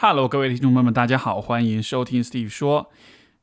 [0.00, 2.88] Hello，各位听众朋友们，大家好，欢迎收听 Steve 说。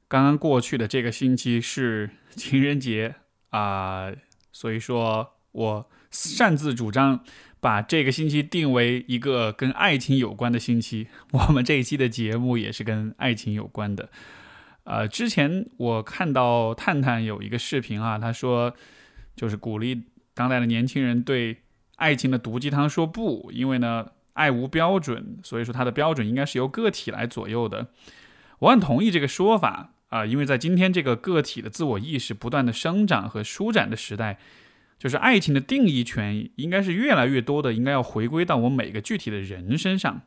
[0.07, 3.16] 刚刚过去的这个星期是情人节
[3.50, 4.09] 啊、
[4.54, 7.20] 所以说我擅自主张
[7.60, 11.10] 把这个星期定为一个跟爱情有关的星期。
[11.31, 14.09] 我们这一期的节目也是跟爱情有关的。
[14.85, 18.73] 呃，之前我看到探探有一个视频啊，他说
[19.35, 20.03] 就是鼓励
[20.33, 21.57] 当代的年轻人对
[21.97, 27.89] 爱情的毒鸡汤说不，因为呢，爱无标准，所以说它的标准应该是由个体来左右的。
[28.60, 34.38] 我很同意这个说法啊、因为在今天这个个体的自我意识不断的生长和舒展的时代，
[34.97, 40.22] 就是爱情的定义权应该是越来越多的，应该要回归到我每个具体的人身上。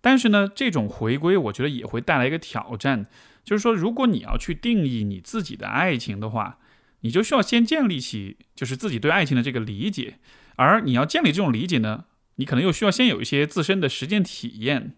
[0.00, 3.06] 但是呢，这种回归我觉得也会带来一个挑战，
[3.44, 6.58] 就是说，如果你要去定义你自己的爱情的话，
[7.00, 10.18] 你就需要先建立起就是自己对爱情的这个理解，
[10.56, 12.06] 而你要建立这种理解呢，
[12.36, 14.94] 你可能又需要先有一些自身的实践体验。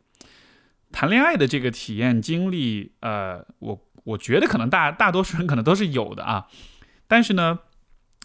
[0.93, 6.47] 谈恋爱的这个体验经历，呃，我我觉得可能大大多数人可能都是有的啊，
[7.07, 7.59] 但是呢，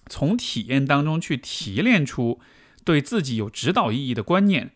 [0.08, 2.40] 从体验当中去提炼出
[2.86, 4.72] 对自己有指导意义的观念，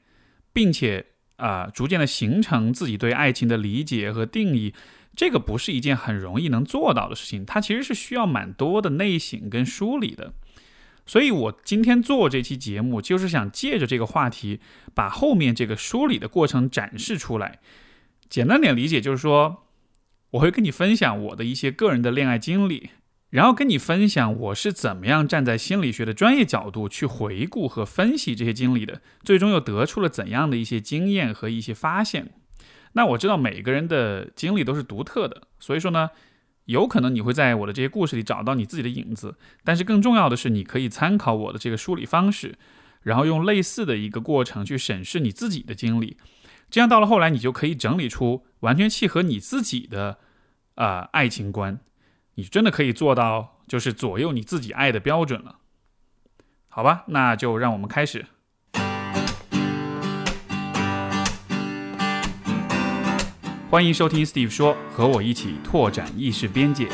[0.52, 1.06] 并且
[1.38, 4.74] 啊、逐渐的形成自己对爱情的理解和定义，
[5.16, 10.34] 这个不是一件很容易能做到的事情，它其实是需要蛮多的内省跟梳理的。
[11.06, 14.60] 所以我今天做这期节目，就是想借着这个话题，
[14.94, 17.60] 把后面这个梳理的过程展示出来。
[18.28, 19.68] 简单点理解就是说，
[20.32, 22.90] 我会跟你分享我的一些个人的恋爱经历，
[23.30, 32.32] 然后跟你分享我是怎么样站在心理学的专业角度去回顾和分析这些经历的，最终又得出了怎样的一些经验和一些发现。
[32.94, 36.10] 那我知道每个人的经历都是独特的，所以说呢，
[36.66, 42.58] 有可能你会在我的这些故事里找到你自己的影子，但是更重要的是，你可以参考我的这个梳理方式，
[43.04, 46.18] 然后用类似的一个过程去审视你自己的经历。
[46.70, 50.18] 这样到了后来，你就可以整理出完全契合你自己的
[50.76, 51.80] 呃爱情观，
[52.36, 55.60] 你真的可以做到就是左右你自己爱的标准了。
[56.68, 58.26] 好吧，那就让我们开始。
[63.76, 66.88] 欢迎收听 Steve 说，和我一起拓展意识边界。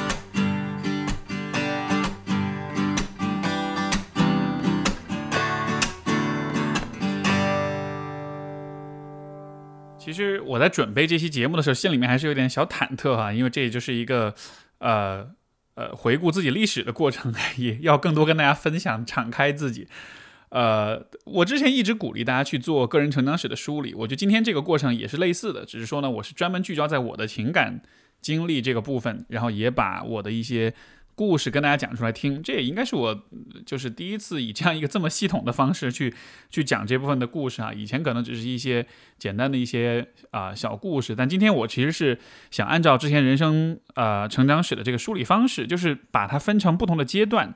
[9.99, 14.33] 其实我在准备这期节目的时候，心里面还是有点小忐忑哈，因为这也就是一个
[14.79, 15.29] 呃
[15.75, 19.87] 呃回顾自己历史的过程，也要更多跟大家分享，敞开自己。
[20.51, 27.81] 呃，我之前一直鼓励大家去做个人成长史的梳理，我觉得今天这个过程也是类似的，只是说呢，我是专门聚焦在我的情感
[28.19, 30.73] 经历这个部分，然后也把我的一些
[31.15, 33.17] 故事跟大家讲出来听，这也应该是我
[33.65, 36.13] 就是第一次以这样一个这么系统的方式去
[36.49, 37.71] 去讲这部分的故事啊。
[37.71, 38.85] 以前可能只是一些
[39.17, 42.19] 简单的一些啊、小故事，但今天我其实是
[42.49, 47.55] 想按照之前人生呃成长史的这个梳理方式，就是把它分成不同的阶段，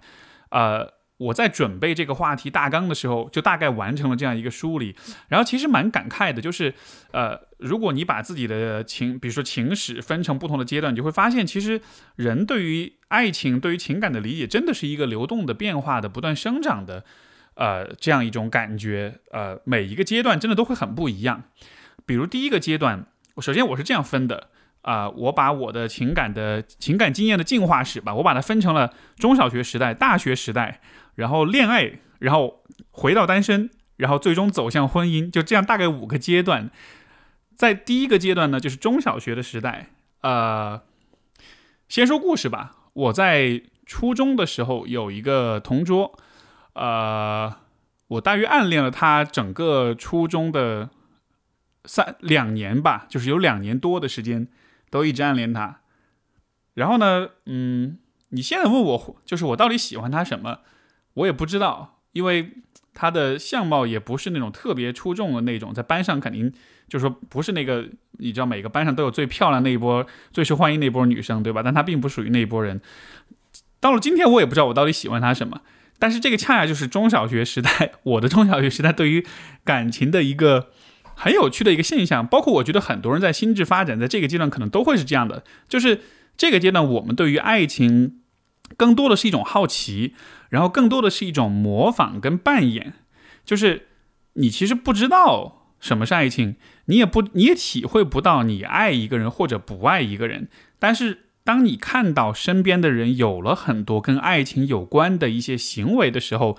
[0.52, 0.96] 呃。
[1.18, 4.96] 我在准备这个话题大纲的时候，就大概完成了这样一个梳理，
[5.30, 6.74] 然后其实蛮感慨的，就是，
[7.12, 11.80] 呃，如果你把自己的情，比如说情史分成不同的阶段，你就会发现，其实
[12.18, 17.06] 人对于爱情、对于情感的理解，真的是一个流动的、变化的、不断生长的，
[17.54, 19.20] 呃，这样一种感觉。
[19.32, 21.44] 呃，每一个阶段真的都会很不一样。
[22.06, 23.06] 比如第一个阶段，
[23.40, 24.50] 首先我是这样分的。
[24.86, 30.80] 啊、我把我的情感的情感经验的进化史吧，我把它分成了中小学时代、大学时代，
[31.16, 36.70] 然后恋爱，然后回到单身，然后最终走向婚姻，就这样大概五个阶段。
[37.56, 39.90] 在第一个阶段呢，就是中小学的时代。
[40.22, 40.82] 呃，
[41.88, 42.76] 先说故事吧。
[42.94, 46.18] 我在初中的时候有一个同桌，
[46.74, 47.56] 呃，
[48.08, 50.90] 我大约暗恋了他整个初中的
[51.86, 54.48] 三两年吧，就是有两年多的时间
[54.90, 55.82] 都一直暗恋他。
[56.74, 58.00] 然后呢，嗯，
[58.30, 60.60] 你现在问我，就是我到底喜欢他什么，
[61.16, 62.52] 我也不知道，因为
[62.94, 66.50] 他的相貌也不是那种特别出众的那种，在班上肯定
[66.88, 67.86] 就是说不是那个，
[68.20, 71.62] 你知道每个班上都有最漂亮那一波、最受欢迎那一波女生，对吧？
[71.62, 72.80] 但他并不属于那一波人。
[73.82, 75.62] 到了今天，我也不知道我到底喜欢他什么，
[76.00, 79.26] 但是这个恰恰就是中小学时代，我的中小学时代对于
[79.64, 80.70] 感情的一个
[81.16, 86.02] 很有趣的一个现象，包括我觉得很多人在心智发展在这个阶段可能都会是这样的，就是
[86.36, 88.20] 这个阶段我们对于爱情
[88.78, 90.14] 更多的是一种好奇，
[90.50, 92.94] 然后更多的是一种模仿跟扮演，
[93.44, 93.88] 就是
[94.34, 106.58] 你其实不知道什么是爱情，你也不你也体会不到你爱一个人或者不爱一个人，但是当你看到身边的人有了很多跟爱情有关的一些行为的时候，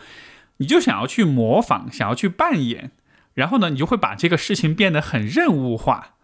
[0.58, 2.92] 你就想要去模仿，想要去扮演，
[3.34, 6.14] 然后呢，你就会把这个事情变得很任务化。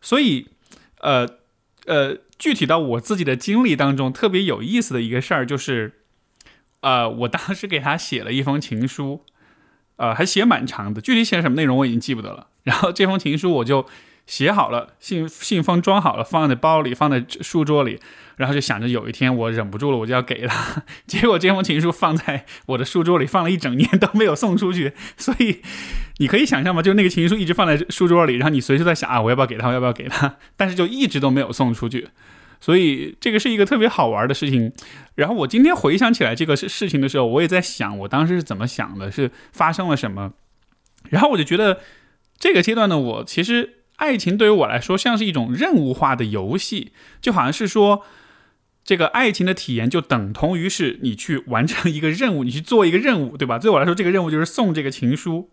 [0.00, 0.48] 所以，
[1.00, 1.28] 呃
[1.86, 6.00] 呃，具体到我自己的经历当中，特别有意思的一个事儿就是，
[6.80, 9.24] 呃，我当时给他写了一封情书，
[9.94, 12.48] 呃，还写蛮长的，具体写什么内容我已经记不得了。
[12.64, 13.86] 然后这封情书我就。
[14.26, 17.98] 写好了，信信封装好了，放在包里，放在书桌里，
[18.36, 20.82] 然后就想着有一天我忍不住了，我就要给他。
[21.06, 24.92] 结果这封情书放在我的书桌里，放了一整年都没有送出去。
[25.16, 25.60] 所以
[26.18, 26.80] 你可以想象吗？
[26.80, 29.68] 就那个情书一直放在书桌里，然后你随时在想啊，我要不要给他？
[29.68, 30.36] 我要不要给他？
[30.56, 32.08] 但是就一直都没有送出去。
[32.60, 34.72] 所以这个是一个特别好玩的事情。
[35.16, 40.32] 然后我今天回想起来这个事事情的时候，我也在想，我当时是怎么想的，是发生了什么？
[41.10, 41.80] 然后我就觉得
[42.38, 43.80] 这个阶段呢，我其实。
[44.02, 46.90] 爱情对于我来说像是一种任务化的游戏，
[47.20, 48.02] 就好像是说，
[48.82, 53.60] 这个爱情的体验就等同于是你去完成一个任务，你去做一个任务，对吧？
[53.60, 55.50] 对我来说，这个任务就是送这个情书。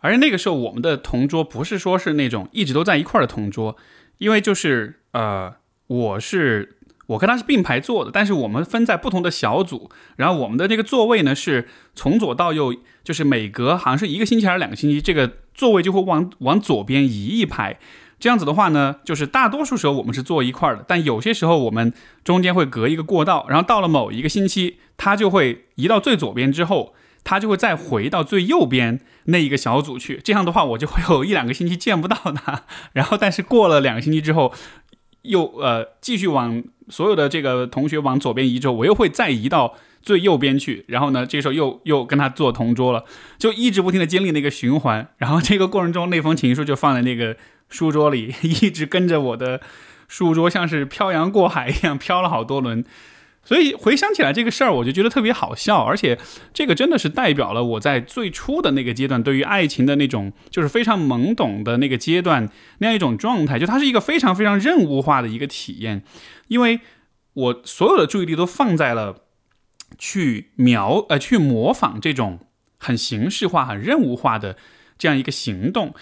[0.00, 3.76] 而那个时候，我们的同桌不是说是那种一直都在一块儿的同桌，
[4.18, 5.54] 因为就是呃，
[5.86, 6.76] 我是。
[7.10, 12.72] 我跟他是并排坐的，但是我们分在不同的小组，然后我们的这个座位呢是从左到右，
[13.02, 17.78] 就是每隔好像是一个星期还是两个星期，这个座位就会往往左边移一排。
[18.18, 21.92] 这样子的话呢，就是大多数时候我们是坐一块儿的，但有些时候我们
[22.24, 30.18] 中间会隔一个过道，然后到了某一个星期，他就会移到最左边之后，他就会再回到最右边那一个小组去。
[30.24, 32.64] 这样的话，我就会有一两个星期见不到他，
[32.94, 34.52] 然后但是过了两个星期之后。
[35.24, 43.04] 又呃，继续往所有的这个同学往左边移之后，我又会再移到最右边去，然后呢，这时候又又跟他做同桌了，
[43.38, 45.08] 就一直不停的经历那个循环。
[45.18, 47.36] 然后这个过程中，那封情书就放在那个
[47.68, 49.60] 书桌里，一直跟着我的
[50.08, 52.84] 书桌，像是漂洋过海一样飘了好多轮。
[53.42, 56.18] 所以回想起来这个事儿，我就觉得特别好笑，而且
[56.52, 66.02] 这个真的是代表了我在最初的那个阶段对于爱情的那种就是非常懵懂的那个阶段那样一种状态，就它是一个非常非常任务化的一个体验，
[66.48, 66.80] 因为
[67.32, 69.16] 我所有的注意力都放在了
[69.98, 72.40] 去描呃去模仿这种
[72.78, 74.56] 很形式化、很任务化的
[74.98, 75.94] 这样一个行动，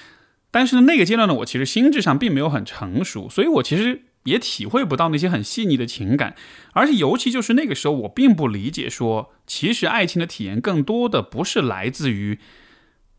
[0.50, 4.02] 但是呢那个阶段呢，我其实心智上并没有很成熟，所以我其实。
[4.24, 6.36] 也体会不到那些很细腻的情感，
[6.74, 12.38] 而且尤其就是那个时候，我并不理解说，其实爱情的体验更多的不是来自于，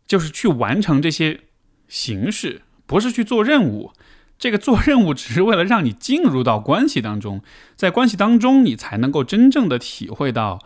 [0.06, 1.40] 就是去完成这些
[1.88, 3.94] 形式，不是去做任务。
[4.40, 7.44] 这个做任务只是为了让你进入到关系当中，
[7.76, 10.60] 在关系当中，你才能够真正的体会到，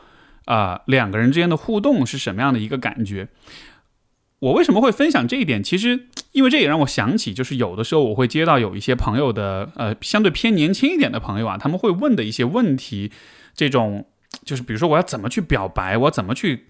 [0.45, 3.29] 啊，两个人之间的互动是什么样的一个感觉。
[4.39, 5.63] 我为什么会分享这一点？
[5.63, 13.09] 其实，因为这也让我想起，就是有的时候我会接到有一些朋友的，呃，相对偏年轻一点的朋友啊，他们会问的一些问题，
[13.55, 14.05] 这种
[14.43, 16.67] 就是比如说我要怎么去表白，我怎么去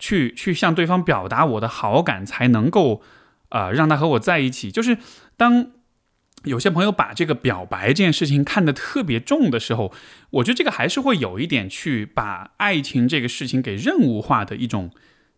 [0.00, 3.00] 去去向对方表达我的好感，才能够
[3.50, 4.72] 啊让他和我在一起。
[4.72, 4.98] 就是
[5.36, 5.68] 当
[6.44, 9.92] 有些朋友把这个表白这件事情看得特别重的时候，
[10.30, 14.90] 我觉得这个还是会有一点去把爱情这个事情给任务化的一种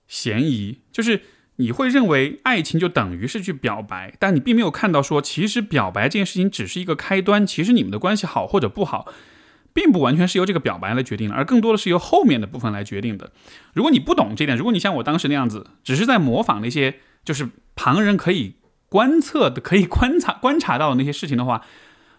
[0.06, 1.22] 嫌疑，就是。
[1.56, 7.46] 你会认为爱情就等于是去表白，但你并没有看到说，其实表白这件事情只是一个开端。
[7.46, 9.06] 其实你们的关系好或者不好，
[9.72, 13.30] 并不完全是由这个表白来决定的，而更多的是由后面的部分来决定的。
[13.72, 18.56] 如果你不懂这点，如果你像我当时那样子，只是在模仿那些就是旁人可以
[18.94, 21.60] 观测的、可以观察观察到的那些事情的话，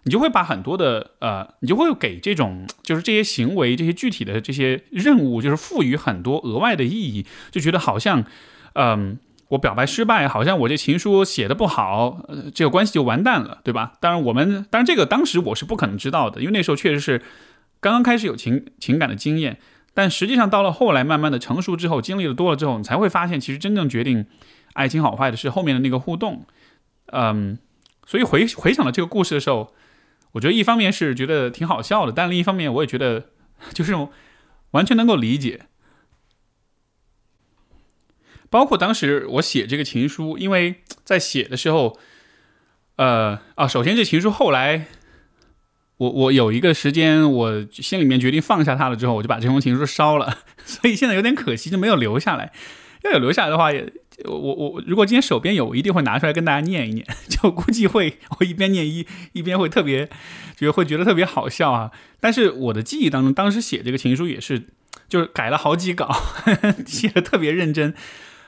[0.03, 8.25] 你就会把很多的呃，你就会给这种就是这些行为、这些具体的这些任务，就是赋予很多额外的意义，就觉得好像
[8.73, 9.17] 嗯。
[9.49, 13.93] 我表白失败，好像我这情书写的不好，这个关系就完蛋了，对吧？
[13.99, 17.21] 当然，我们当然这个当时我是不可能知道的，因为那时候确实是
[17.79, 19.59] 刚刚开始有情情感的经验。
[19.93, 24.25] 但实际上到了后来，慢慢的成熟之后，经历的多了之后，你才会发现，其实真正决定
[24.73, 26.43] 爱情好坏的是后面的那个互动。
[27.07, 27.59] 嗯，
[28.05, 29.73] 所以回回想了这个故事的时候，
[30.33, 33.29] 我觉得一方面是觉得挺好笑的，但另一方面我也觉得
[33.73, 33.93] 就是
[34.71, 35.67] 完全能够理解。
[38.49, 41.99] 包括当时我写这个情书，因为在写的时候，
[42.95, 44.85] 呃啊，首先这情书后来，
[45.97, 52.53] 我我有一个时间，我心里面决定放下它了之后，我就把这封情书烧了， 所以现在有点可惜，就没有留下来。
[53.05, 53.91] 要有留下来的话，也
[54.25, 60.09] 我我如果今天手边有，我一定会拿出来跟大家念一念， 就估计会 我一边念一一边会特别
[60.57, 61.91] 觉得会觉得特别好笑啊。
[62.19, 64.67] 但是我的记忆当中，当时写这个情书也是
[65.07, 66.09] 就是改了好几稿，
[66.85, 67.93] 写的特别认真。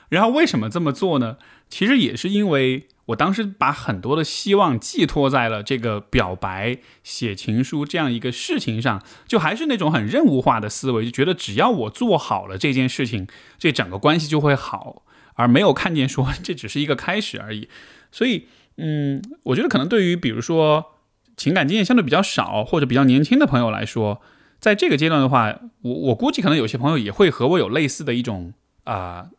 [0.08, 1.36] 然后为什么这么做呢？
[1.68, 13.26] 其实也是因为我当时把很多的希望寄托在了这个表白、写情书这样一个事情上，就还是那种很任务化的思维，就觉得只要我做好了这件事情，
[13.58, 15.02] 这整个关系就会好，
[15.34, 17.68] 而没有看见说这只是一个开始而已。
[18.12, 18.46] 所以，
[18.76, 20.92] 嗯，我觉得可能对于比如说
[21.36, 24.20] 情感经验相对比较少或者比较年轻的朋友来说，
[24.60, 28.52] 在这个阶段的话，我我估计可能有些朋友也会和我有类似的一种
[28.84, 29.30] 啊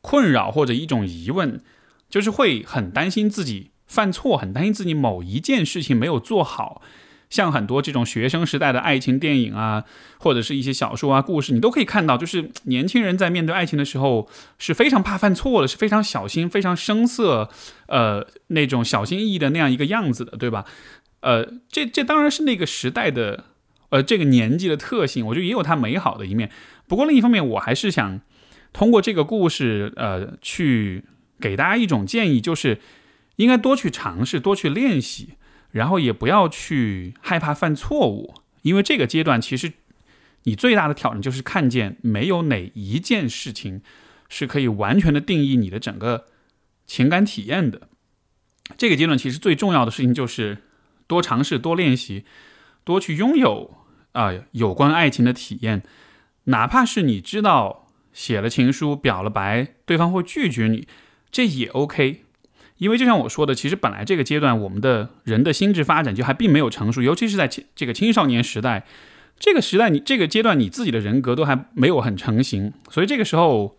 [0.00, 1.60] 困扰或者一种疑问，
[2.08, 6.82] 就是会很担心自己犯错，很担心自己某一件事情没有做好。
[7.30, 9.84] 像很多这种学生时代的爱情电影啊，
[10.18, 14.26] 或者是一些小说啊、故事，你都可以看到，就是年轻人在面对爱情的时候
[14.58, 17.50] 是非常怕犯错的，是非常小心、非常生涩，
[17.88, 20.64] 呃，那种小心翼翼的那样一个样子的，对吧？
[21.20, 23.44] 呃，这这当然是那个时代的，
[23.90, 26.50] 呃，这个年纪的特性，我觉得也有它美好的一面。
[26.86, 28.22] 不过另一方面，我还是想
[28.72, 31.04] 通过这个故事，呃，去
[31.40, 32.80] 给大家一种建议，就是
[33.36, 35.34] 应该多去尝试，多去练习。
[35.70, 39.74] 然后也不要去害怕犯错误，因为这个阶段其实
[40.44, 43.82] 你最大的挑战就是看见没有哪一件事情
[44.30, 46.24] 是可以完全的定义你的整个
[46.86, 47.82] 情感体验的。
[48.78, 50.56] 这个阶段其实最重要的事情就是
[51.06, 52.24] 多尝试、多练习、
[52.82, 53.74] 多去拥有
[54.12, 55.82] 啊有关爱情的体验，
[56.44, 60.88] 哪怕是你知道写了情书、表了白，对方会拒绝你，
[61.30, 62.24] 这也 OK。
[62.78, 68.86] 因为就像我说的，其实本来这个阶段我们的人的心智发展就还并没有成熟，尤其是在这个青少年时代，
[69.38, 73.76] 这个时代你这个阶段你自己的人格都还没有很成型，所以这个时候，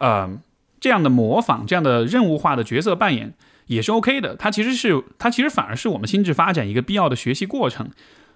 [0.00, 0.36] 呃，
[0.80, 3.34] 这样的模仿、这样的任务化的角色扮演
[3.66, 4.34] 也是 OK 的。
[4.34, 7.90] 它其实是它其实反而是我们心智发展一个必要的学习过程。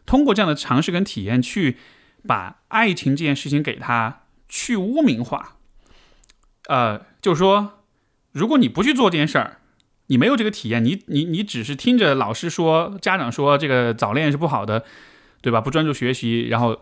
[0.06, 1.76] 通过这样的尝试跟体验，去
[2.24, 5.56] 把爱情这件事情给它去污名化。
[6.68, 7.77] 呃，就是说，
[8.32, 9.58] 如果你不去做这件事儿。
[10.10, 14.82] 你没有这个体验，你你你只是听着老师说、家长说这个早恋是不好的，
[15.42, 15.60] 对吧？
[15.60, 16.80] 不专注学习，然后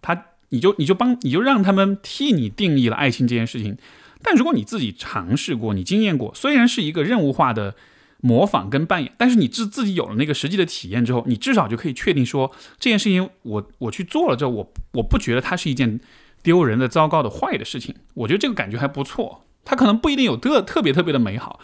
[0.00, 3.76] 他你就你就帮你就让他们替你定义了爱情这件事情。
[4.22, 7.74] 但如果你自己尝试过，你经验过，虽然是一个任务化的
[8.20, 15.98] 模仿跟扮演，但是你自自己有了那个实际的体验之后，你至少就可以确定说这件事情我我去做了之后，我我不觉得它是一件
[16.44, 17.96] 丢人的、糟糕的、坏的事情。
[18.14, 21.60] 我觉得这个感觉还不错，它可能不一定有特特别特别的美好。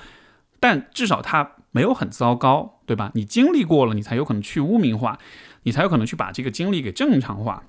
[0.61, 3.13] 但至少它没有很糟糕，对吧？
[3.15, 5.19] 你经历过了，你才有可能去污名化，
[5.65, 7.65] 你才有可能去把这个经历给正常化。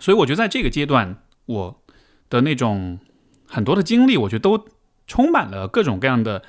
[0.00, 1.82] 所以我觉得在这个阶段，我
[2.28, 2.98] 的那种
[3.46, 4.66] 很多的经历，我觉得都
[5.06, 6.42] 充满了各种各样的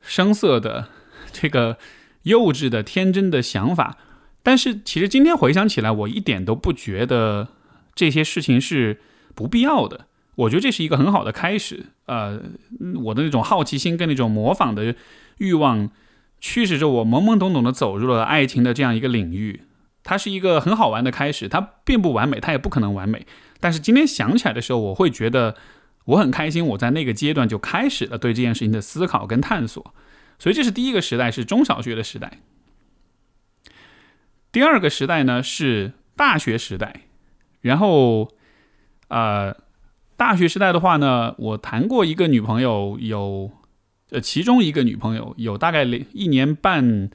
[0.00, 0.88] 声色的、
[1.30, 1.76] 这个
[2.22, 3.98] 幼稚的、天真的想法。
[4.42, 7.48] 但是其实今天回想起来，我一点都不觉得
[7.94, 9.00] 这些事情是
[9.34, 10.06] 不必要的。
[10.36, 12.40] 我觉得这是一个很好的开始，呃，
[13.04, 14.94] 我的那种好奇心跟那种模仿的
[15.38, 15.90] 欲望，
[16.40, 19.62] 驱使着我懵懵懂懂的走入了爱情的这样一个领域。
[20.04, 23.26] 它是一个很好玩的开始，它并不完美，它也不可能完美。
[23.58, 25.56] 但是今天想起来的时候，我会觉得
[26.04, 29.94] 我很开心，我在那个阶段就开始了对这件事情的思考跟探索。
[30.38, 32.40] 所以这是第一个时代，是中小学的时代。
[34.52, 37.02] 第二个时代呢是大学时代，
[37.62, 38.30] 然后，
[39.08, 39.56] 呃。
[40.16, 43.50] 大学时代的话呢，我谈过一个女朋友，有，
[44.10, 47.10] 呃，其中一个女朋友有大概一年半，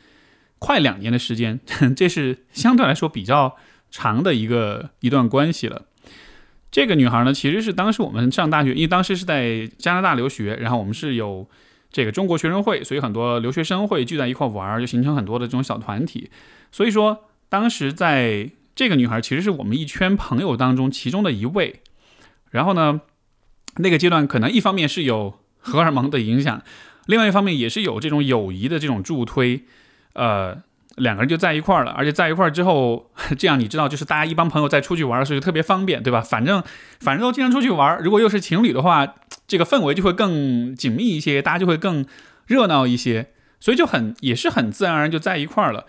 [0.60, 1.60] 快两年的时间，
[1.98, 3.56] 这是相对来说比较
[3.90, 5.88] 长的一个一段关系了。
[6.70, 11.48] 这个女孩呢，其实是当时我们上大学，因为当时是在加拿大留学，然后我们是有
[11.92, 16.30] 这个中国学生会，所以很多留学生会聚在一块玩，就形成很多的这种小团体。
[16.72, 21.82] 所以说，当时在这个女孩其实是我们一圈朋友当中其中的一位。
[22.52, 23.02] 然后呢，
[23.78, 26.62] 那个阶段可能一方面是有荷尔蒙的影响，
[27.08, 29.64] 另外一方面也是有这种友谊的这种助推，
[30.14, 30.62] 呃，
[30.98, 36.22] 两个人就在一块儿了，而且在一块儿之后，这样你知道，就是大家一帮朋友在出去玩的时候就特别方便，对吧？
[36.22, 36.62] 反正
[37.00, 39.16] 反正都经常出去玩，如果又是情侣的话，
[39.48, 42.06] 这个氛围就会更紧密一些，大家就会更
[42.46, 45.86] 热闹一些，所以就很也是很自然而然就在一块儿了。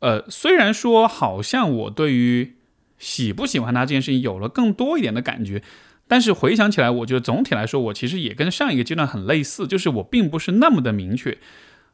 [0.00, 2.56] 呃，虽然说好像我对于
[2.98, 5.62] 喜不喜欢他这件事情有了更多一点的感觉。
[6.08, 11.36] 但是回想起来，我觉得总体来说，我其实也跟上一个阶段很类似，就是我并不是那么的明确，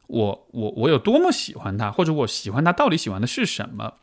[0.05, 3.95] 我我我有多么喜欢她，或者我喜欢她到底喜欢的是什么。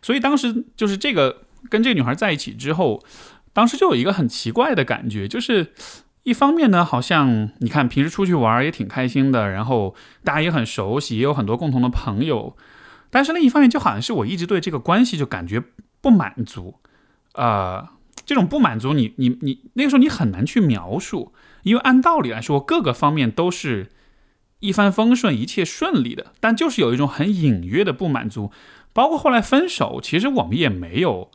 [0.00, 3.02] 所以当时就是这个跟这个女孩在一起之后，
[3.52, 5.72] 当时就有一个很奇怪的感觉，就是
[6.22, 12.56] 一方面呢，好像你看平时出去玩也挺开心的，然后大家也很熟悉，也有很多共同的朋友，
[13.10, 15.60] 但是另一方面就好像是我一直对这个关系就感觉
[16.00, 16.76] 不满足，
[17.32, 17.94] 啊。
[18.26, 23.88] 这种不满足，你你你那个时候你很难去描述，因为按道理来说，各个方面都是
[24.58, 28.50] 一帆风顺、一切顺利的，但就是有一种很隐约的不满足。
[28.92, 31.30] 包括后来分手，其实我们也没有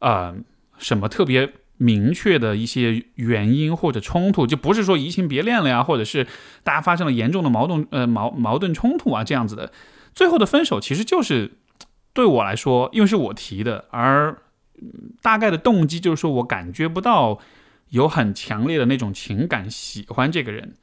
[0.00, 0.34] 呃
[0.78, 6.26] 什么特别明确的一些原因或者冲突，就不是说移情别恋了呀，或者是
[6.64, 9.70] 大家发生了严重的矛盾呃矛矛盾冲突啊这样子的，
[10.14, 11.52] 最后的分手其实就是
[12.12, 14.38] 对我来说，因为是我提的，而
[15.20, 17.38] 大概的动机就是说我感觉不到
[17.90, 20.74] 有很强烈的那种情感喜欢这个人。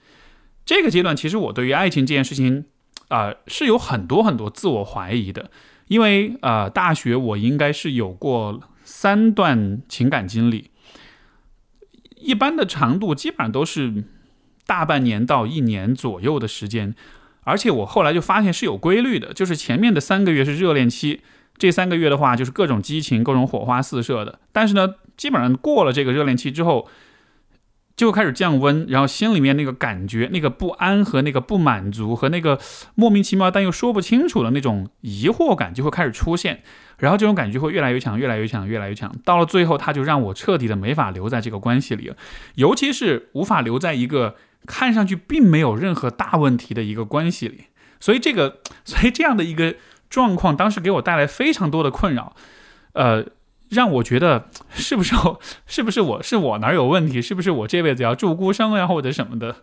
[0.65, 2.65] 这个阶段其实我对于爱情这件事情
[3.07, 5.49] 啊是有很多很多自我怀疑的，
[5.87, 10.69] 因为呃大学我应该是有过三段情感经历。
[12.15, 14.03] 一般的长度基本上都是
[14.65, 16.93] 大半年到一年左右的时间，
[17.41, 21.21] 而且我后来就发现是有规律的，就是前面的三个月是热恋期，
[21.59, 24.39] 这三个月的话就是各种激情、各种火花四射的。
[24.51, 26.87] 但是呢，基本上过了这个热恋期之后，
[27.95, 32.57] 就开始降温，然后心里面那个感觉、那个不安和那个不满足和那个
[32.95, 36.63] 莫名其妙但又说不清楚的那种疑惑感就会开始出现。
[36.97, 39.13] 然后这种感觉会越来越强，越来越强，越来越强。
[39.25, 42.15] 到了最后，他就让我彻底的没法留在这个关系里了，
[42.55, 44.35] 尤其是无法留在一个
[44.65, 47.65] 看上去并没有任何大问题的一个关系里。
[48.01, 49.75] 所以这个，所以这样的一个
[50.09, 52.35] 状况，当时给我带来非常多的困扰，
[52.93, 53.25] 呃，
[53.69, 55.15] 让我觉得是不是
[55.67, 57.21] 是不是我是我哪儿有问题？
[57.21, 59.57] 是不是我这辈子要住孤生呀，或者什么的？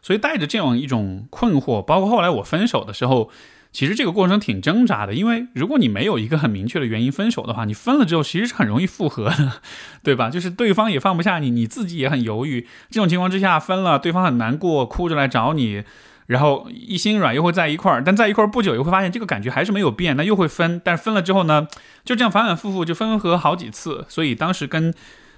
[0.00, 3.30] 所以带着这样一种困惑，包括后来我分手的时候。
[3.72, 9.60] 其实这个过程挺挣扎的，因为如果你没有一个很明确的原因分手的话，你分了之后其实是很容易复合的，
[10.02, 10.30] 对吧？
[10.30, 12.66] 就是对方也放不下你，你自己也很犹豫。
[12.88, 15.84] 这种情况之下分了，对方很难过，哭着来找你，
[16.26, 20.80] 然后一心软又会在一块儿，但在一块儿不久又会发现这个感觉还是没有变，那又会分。
[20.84, 21.66] 但是分了之后呢，
[22.04, 24.04] 就这样反反复复就分分合好几次。
[24.08, 24.94] 所以当时跟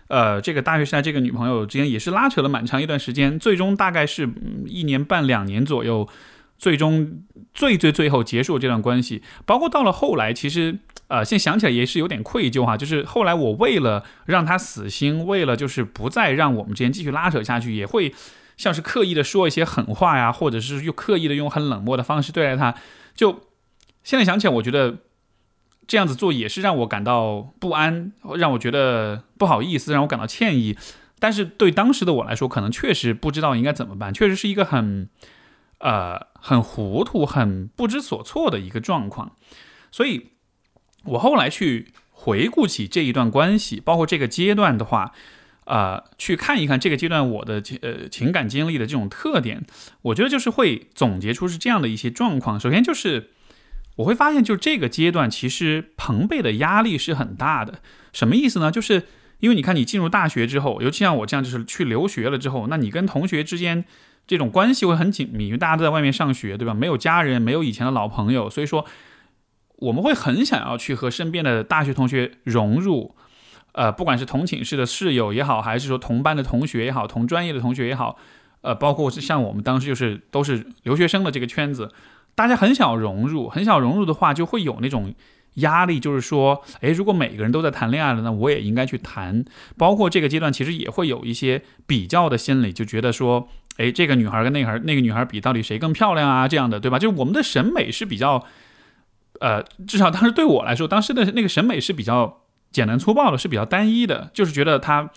[0.08, 4.28] 呃这个大学时代这个女朋友之间也是拉扯了蛮长一段时间，最终大概是
[4.66, 6.08] 一年半两年左右。
[6.60, 7.22] 最终
[7.54, 10.76] 最最最后结束这段关系，包括到了后来，其实
[11.06, 12.76] 呃，现在想起来也是有点愧疚哈。
[12.76, 18.12] 就是后来我为了让他死心，为了就是不再让我们之间继续拉扯下去，也会
[18.58, 22.74] 像是刻意的说一些狠话呀，或者是又刻意的用很冷漠的方式对待他。
[23.14, 23.40] 就
[24.04, 24.98] 现在想起来，我觉得
[25.86, 30.76] 这样子做也是让我感到不安，让我觉得不好意思，让我感到歉意。
[31.18, 35.08] 但是对当时的我来说，可能确实不知道应该怎么办，确实是一个很。
[35.80, 39.36] 呃，很糊涂、很不知所措的一个状况，
[39.92, 40.30] 所以
[41.04, 45.12] 我后来去回顾起这一段关系，包括这个阶段的话，
[45.68, 49.64] 呃，去看一看这个阶段我的呃情感经历的这种特点，
[50.02, 52.58] 我觉得就是会总结出是这样的一些状况。
[52.58, 53.30] 首先就是
[53.96, 57.80] 我会发现，就这个阶段其实朋辈的压力是很大的。
[58.12, 58.72] 什么意思呢？
[58.72, 59.04] 就是
[59.40, 63.84] 因为你看，你进入大学之后，尤其像我这样，就是去留学了之后，那你跟同学之间。
[64.26, 66.74] 这种关系会很紧密，因为大家都在外面上学，对吧？
[66.74, 68.84] 没有家人，没有以前的老朋友，所以说
[69.76, 73.16] 我们会很想要去和身边的大学同学融入，
[73.78, 78.18] 呃，不管是同寝室的室友也好，还是说同班的同学也好，同专业的同学也好，
[78.62, 81.92] 呃，包括是像我们当时就是都是留学生的这个圈子，
[82.34, 85.14] 大家很想融入，很想融入的话，就会有那种
[85.54, 89.44] 压力，就是说，诶，如果每个人都在谈恋爱了，那我也应该去谈。
[89.76, 93.48] 包括这个阶段，其实也会有一些比较的心理，就觉得说。
[93.78, 96.48] 哎，这个女孩跟那个孩那个女孩比，到底谁更漂亮啊？
[96.48, 96.98] 这样的，对吧？
[96.98, 98.44] 就是我们的审美是比较，
[99.38, 105.10] 呃，至少当时对我来说，当时的那个审美是比较简单粗暴的，是比较单一的，就是觉得他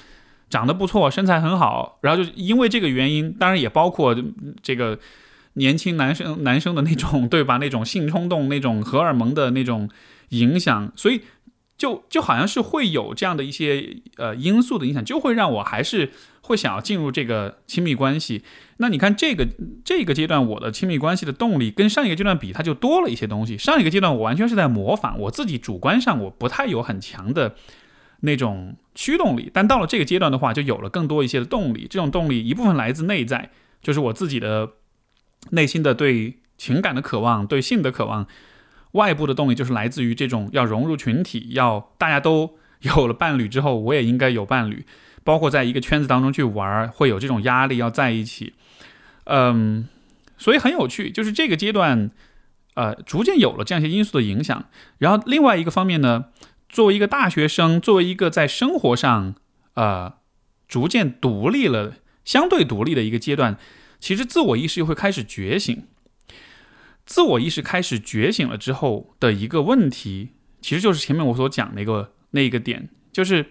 [0.49, 4.15] 长得不错，身材很好，然后就因为这个原因，当然也包括
[4.61, 4.99] 这个
[5.53, 7.57] 年轻男生男生的那种，对吧？
[7.57, 9.89] 那种性冲动、那种荷尔蒙的那种
[10.29, 11.21] 影响，所以
[11.81, 16.11] 就就好像是会有这样的一些呃因素的影响，就会让我还是。
[16.43, 18.41] 会想要进入这个亲密关系，
[18.77, 19.47] 那你看这个
[19.85, 23.55] 这个阶段我的亲密关系的动力跟上一个阶段比，它就多了一些东西。
[23.55, 27.55] 上一个阶段我完全是在模仿，我自己主观上我不太有很强的
[28.21, 31.85] 那种驱动力，但到了这个阶段的话，就有了更多一些的动力。
[31.87, 33.51] 这种动力一部分来自内在，
[33.83, 34.71] 就是我自己的
[35.51, 38.25] 内心的对情感的渴望，对性的渴望；
[38.93, 44.85] 外部的动力就是来自于这种要融入群体，要大家都有了伴侣之后，我也应该有伴侣。
[45.23, 48.55] 包括在一个圈子当中去玩，会有这种压力要在一起，
[49.25, 49.87] 嗯，
[50.35, 52.09] 所以很有趣，就是这个阶段，
[52.73, 54.65] 呃，逐渐有了这样一些因素的影响。
[54.97, 56.25] 然后另外一个方面呢，
[56.67, 59.35] 作为一个大学生，作为一个在生活上，
[59.75, 60.15] 呃，
[60.67, 61.93] 逐渐独立了、
[62.25, 63.57] 相对独立的一个阶段，
[63.99, 65.83] 其实自我意识又会开始觉醒。
[67.11, 70.29] 自我意识开始觉醒了之后的一个问题，
[70.61, 73.45] 其实就是前面我所讲那个那一个点，就是。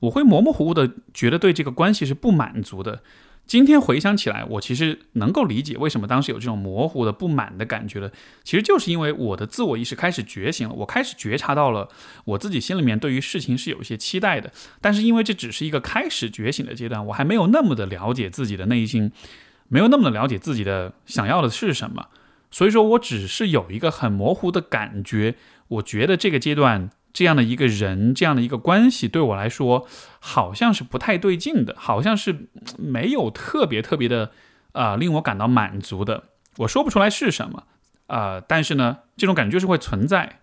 [0.00, 3.02] 我会模模糊糊的觉得对这个关系是不满足的，
[3.46, 8.10] 今天回想起来，我其实能够理解为什么当时有这种模糊的不满的感觉了。
[8.42, 11.88] 其实就是因为我的自我意识开始觉醒了，我开始觉察到了
[12.26, 14.52] 我自己心里面对于事情是有一些期待的。
[14.82, 19.10] 但是因为这只是一个开始觉醒的阶段，我还没有那么的了解自己的内心，
[19.68, 22.08] 没有那么的了解自己的想要的是什么，
[22.54, 25.34] 所以说我只是有一个很模糊的感觉。
[25.68, 26.90] 我觉得这个阶段。
[27.14, 29.86] 这样的一个人，这样的一个关系，对我来说
[30.18, 34.32] 好像是不太对劲的，好像是没有特别特别的，
[34.72, 36.24] 啊，令我感到满足的。
[36.56, 37.62] 我说不出来是什么，
[38.08, 40.40] 啊，但是呢，这种感觉就是会存在。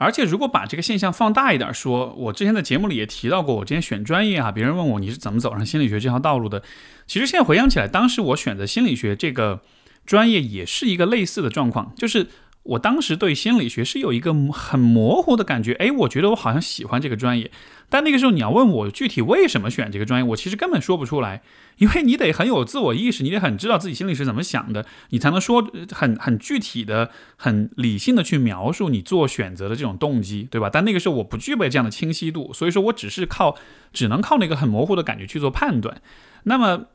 [0.00, 6.62] 而且，如果把这个现象放大一点说，我之前在节目里也提到过，我之前选专业啊，别人问我你是怎么走上心理学这条道路的。
[7.06, 9.60] 其实现在回想起来，当时我选择心理学这个
[10.06, 12.26] 专业也是一个类似的状况，就是。
[12.62, 17.50] 我当时对心理学是有一个很模糊的感觉，哎，我觉得我好像喜欢这个专业，
[17.90, 21.42] 但那个时候你要问我具体为什么选这个专业，我其实根本说不出来，
[21.78, 30.70] 因为你得很有自我意识，你得很知道自己心里是怎么想的，你才能说很很具体的、很理性的去描述你做选择的这种动机，对吧？
[30.72, 33.56] 但那个时候我不具备这样的清晰度，所以说我只是靠
[33.92, 36.00] 只能靠那个很模糊的感觉去做判断。
[36.44, 36.86] 那么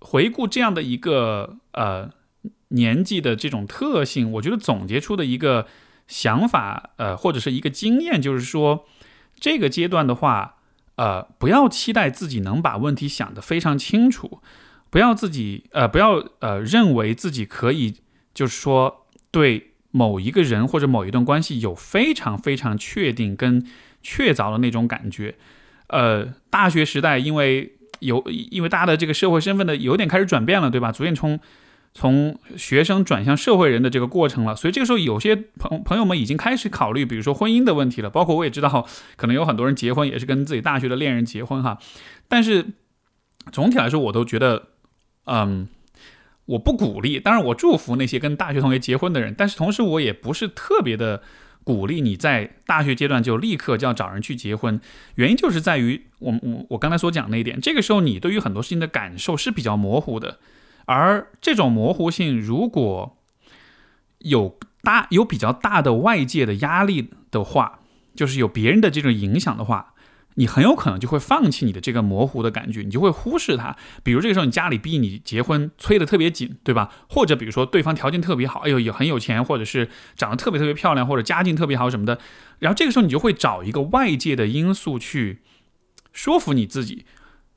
[0.00, 2.10] 回顾这样的一个呃。
[2.72, 5.66] 年纪的这种特性，我觉得总结出的一个
[6.06, 8.86] 想法，呃，或者是一个经验，就是说，
[9.40, 10.56] 这个阶段的话，
[10.96, 14.40] 呃，不要期待自己能把问题想得非常清楚，
[14.90, 17.96] 不要自己，呃，不要呃，认为自己可以，
[18.34, 23.66] 就是说，对某一个人或者某一段关系有非常非常确定跟
[24.02, 25.36] 确凿的那种感觉。
[25.86, 30.92] 呃，大学时代，因为有，因为大家的这个社会身份的有点开始转变了，对吧？
[30.92, 31.40] 逐渐从
[31.92, 38.08] 从学生转向社会人的这个过程了，所以这个时候有些朋朋友们已经开始考虑，比如说婚姻的问题了。
[38.08, 41.78] 包括我也知道，可能有很多人结婚也是跟自己大学的恋人结婚哈。
[42.28, 42.66] 但是
[43.50, 44.68] 总体来说，我都觉得，
[45.24, 45.68] 嗯，
[46.46, 47.18] 我不鼓励。
[47.18, 51.22] 当然，我祝福那些跟大学同学结婚的人，但是同时我也不是特别的
[51.64, 54.80] 鼓励你在大学阶段就立刻就要找人去结婚。
[55.16, 60.38] 原因就是在于我我我刚才所讲那一点，这个时候你对于很多事情的感受是比较模糊的。
[60.92, 63.16] 而这种模糊性，如果
[64.18, 67.78] 有大有比较大的外界的压力的话，
[68.16, 69.94] 就是有别人的这种影响的话，
[70.34, 73.76] 你很有可能就会放弃你的这个模糊的感觉，你就会忽视它。
[74.02, 76.90] 比如这个时候，你家里逼你结婚，催得特别紧，对吧？
[77.08, 82.18] 或者比如说对方条件特别好，哎呦也很有钱，或者是长得特别特别漂亮，或者家境特别好什么的，
[82.58, 85.38] 然后这个时候你就会找一个外界的因素去
[86.12, 87.06] 说服你自己。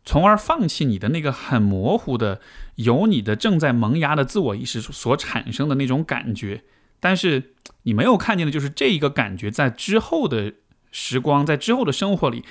[0.06, 2.41] 从而放弃你的那个很模糊的、
[2.76, 6.64] 有你的正在萌芽的自我意识所产生的那种感觉，
[7.00, 10.54] 但是你没有看见的就是这一个感觉在之后的
[10.92, 12.44] 时光，在之后的生活里，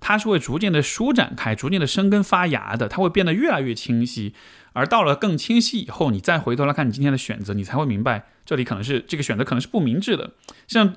[0.00, 4.34] 它是会逐渐的舒展开、逐渐的生根发芽的，它会变得越来越清晰。
[4.72, 10.32] 而到了更清晰以后，你再回头来看你今天的选择，你才会明白这里可能是这个选择可能是不明智的。
[10.68, 10.94] 像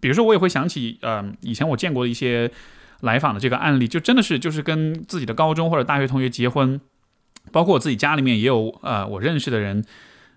[0.00, 2.50] 比如说，我也会想起，呃，以前我见过的一些。
[3.00, 6.80] 来访的这个案例，就真的是就是跟自己的高中或者大学同学结婚，
[7.52, 9.84] 包括我自己家里面也有呃我认识的人，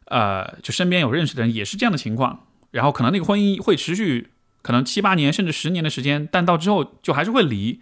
[0.05, 4.27] 呃就身边有认识的人也是这样的情况，然后可能那个婚姻会持续
[4.61, 7.81] 可能七八年甚至十年的时间，但到之后就还是会离。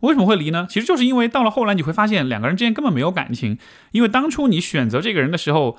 [0.00, 0.66] 为什么会离呢？
[0.68, 3.58] 其实就是因为到了后来你会发现两个人之间根本没有感情，
[3.92, 5.78] 因为当初你选择这个人的时候。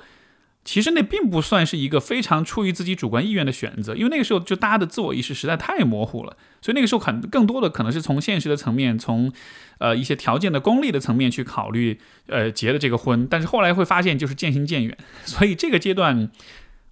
[0.68, 9.32] 其实那并不算是一个非常出于自己主观意愿的选择，因为那个时候就大家的自我意识实在太模糊了，所以那个时候很更多的可能是从现实的层面，从
[9.78, 13.26] 呃一些条件的功利的层面去考虑，呃结的这个婚。
[13.30, 16.30] 但是后来会发现就是渐行渐远， 所以这个阶段，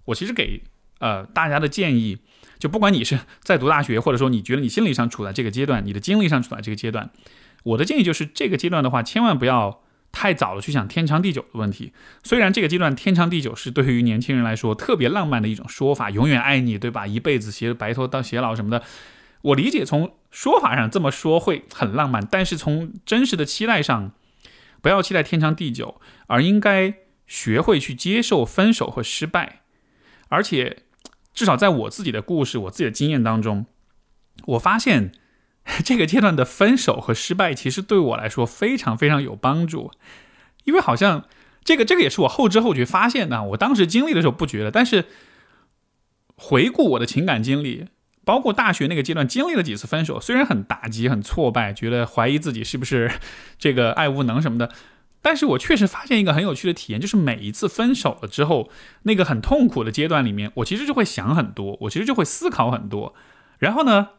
[0.05, 0.63] 我其实给
[0.97, 2.17] 呃大家的建议，
[2.57, 7.11] 就不管你是在读大学，或者说你觉得你心理上处在这个阶段，你的经历上处在这个阶段，
[7.61, 9.83] 我的建议就是这个阶段的话，千万不要。
[10.11, 11.93] 太早了去想天长地久的问题，
[12.23, 17.05] 虽然这个阶段天长地久是对于年轻人来说特别浪漫的一种说法，永远爱你，对吧？
[17.05, 18.83] 一辈子携白头到偕老什么的，
[19.41, 24.11] 我理解从说法上这么说会很浪漫，但是从真实的期待上，
[24.81, 26.95] 不要期待天长地久，而应该
[27.27, 29.61] 学会去接受分手和失败。
[30.29, 30.83] 而且，
[31.33, 33.67] 至少在我自己的故事、我自己的经验当中，
[34.45, 35.11] 我发现。
[35.83, 39.91] 这个阶段的分手和失败，其实对我来说非常非常有帮助，
[40.63, 41.25] 因为好像
[41.63, 43.43] 这个这个也是我后知后觉发现的。
[43.43, 45.05] 我当时经历的时候不觉得，但是
[46.37, 47.87] 回顾我的情感经历，
[48.23, 53.11] 包括大学那个阶段经历了几次分手，虽然很打击、很挫败，觉得怀疑自己是不是
[53.59, 54.71] 这个爱无能什么的，
[55.21, 58.69] 但是我确实发现一个很有趣的体验，就是每一次分手了之后，
[59.03, 63.13] 那个很痛苦的阶段里面，我其实就会想很多，我其实就会思考很多，
[63.59, 64.09] 然后呢？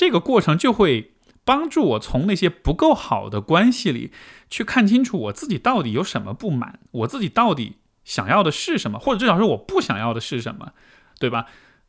[0.00, 1.12] 这个过程就会
[1.44, 4.10] 帮助我从那些不够好的关系里
[4.48, 10.72] 去看清楚我自己到底有什么不满，我自己到底想要的是什么，或者至少是我不想要的是什么，
[11.18, 11.44] 对吧？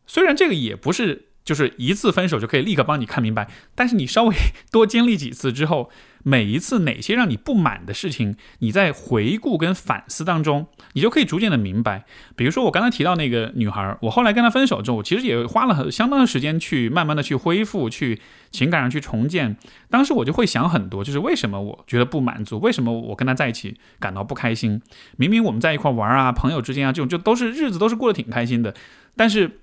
[0.06, 1.30] 虽然这个也不是。
[1.44, 4.36] 就是一次分手就可以立刻帮你看明白，但是你稍微
[4.72, 5.90] 多经历几次之后，
[6.24, 12.06] 每一次哪些让你不满的事情，你在回顾跟反思当中，你就可以逐渐的明白。
[12.36, 19.58] 比如说我刚才提到那个女孩，我后来跟她分手之后，我其实也花了很相当的时间去慢慢的去恢复，去情感上去重建。
[19.90, 24.82] 当时我就会想很多，就是为什么我觉得不满足，为什么我跟她在一起感到不开心？
[25.18, 28.74] 明明我们在一块玩啊，朋友之间啊，这种就都是日子都是过得挺开心的，
[29.16, 29.60] 但是。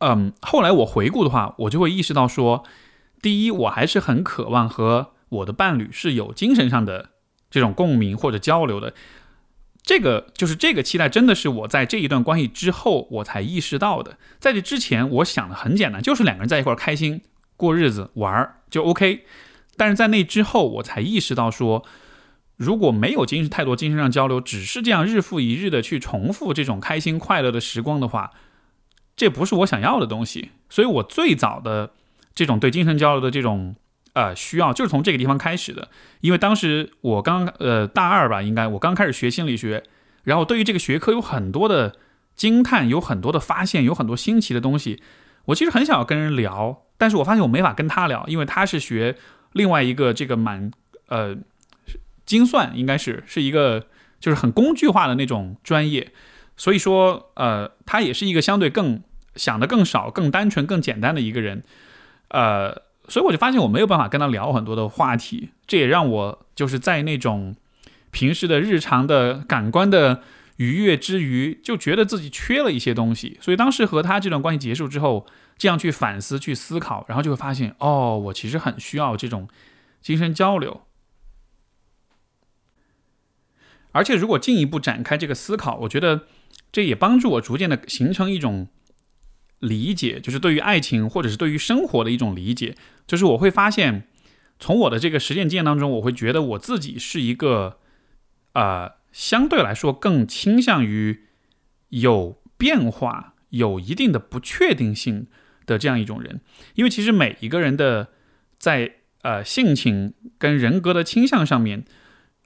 [0.00, 2.64] 嗯，后来我回顾的话，我就会意识到说，
[3.22, 7.10] 第一，我还是很渴望和我的伴侣是有精神上的
[7.50, 8.94] 这种共鸣或者交流的。
[9.82, 14.16] 这个就是这个期待，真的是我在这一段关系之后我才意识到的。
[14.40, 17.20] 在这之前，我想的很简单，就是两个人在一块儿开心
[17.56, 19.26] 过日子玩儿就 OK。
[19.76, 21.84] 但是在那之后，我才意识到说，
[22.56, 28.30] 如果没有精神太多精神上交流，只是这样日复一日的去重复这种开心快乐的时光的话。
[29.16, 31.92] 这不是我想要的东西，所以我最早的
[32.34, 33.76] 这种对精神交流的这种
[34.14, 35.88] 呃需要，就是从这个地方开始的。
[36.20, 39.84] 因为当时我刚呃大二吧，应该我刚开始学心理学，
[40.24, 41.96] 然后对于这个学科有很多的
[42.34, 45.02] 惊叹，有很多的发现，有很多新奇的东西。
[45.46, 49.16] 我其实很想要跟人聊，但是我发现我没法跟他聊，因为他是学
[49.52, 50.70] 另外一个这个蛮
[51.08, 51.36] 呃
[52.24, 53.86] 精算，应该是是一个
[54.18, 56.12] 就是很工具化的那种专业。
[56.56, 59.02] 所以说，呃，他也是一个相对更
[59.34, 61.64] 想的更少、更单纯、更简单的一个人，
[62.28, 67.54] 呃，所以我就发现我没有办法跟他聊很多的话题，这也让我就是在那种
[68.10, 70.22] 平时的日常的感官的
[70.56, 73.38] 愉悦之余，就觉得自己缺了一些东西。
[73.40, 75.26] 所以当时和他这段关系结束之后，
[75.58, 79.48] 这样去反思、去思考，然后就会发现，哦，我其实很需要这种
[80.00, 80.82] 精神交流。
[83.92, 86.22] 而且如果进一步展开这个思考，我觉得。
[86.70, 88.66] 这也帮助我逐渐的形成一种
[89.64, 92.76] 理解，就是对于爱情或者是对于生活的一种理解。
[93.06, 94.06] 就是我会发现，
[94.58, 97.78] 从我的这个实践经验当中，我会觉得我自己是一个，
[98.52, 101.24] 呃，相对来说更倾向于
[101.88, 105.26] 有变化、有一定的不确定性
[105.66, 106.40] 的这样一种人。
[106.74, 108.08] 因为其实每一个人的
[108.58, 111.84] 在呃性情跟人格的倾向上面，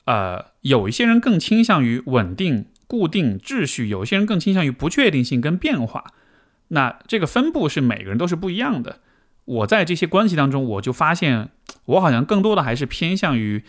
[0.07, 2.67] 呃，有一些人更倾向于稳定。
[2.89, 6.15] 固定秩序，有些人更倾向于不确定性跟变化，
[6.69, 9.01] 那这个分布是每个人都是不一样的。
[9.45, 11.49] 我在这些关系当中，我就发现，
[11.87, 13.65] 我好像更多的还是偏向于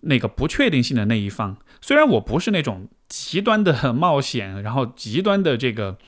[0.00, 1.58] 那个不确定性的那一方。
[1.80, 5.98] 虽然我不是那种极端的 冒险，然后极端的这个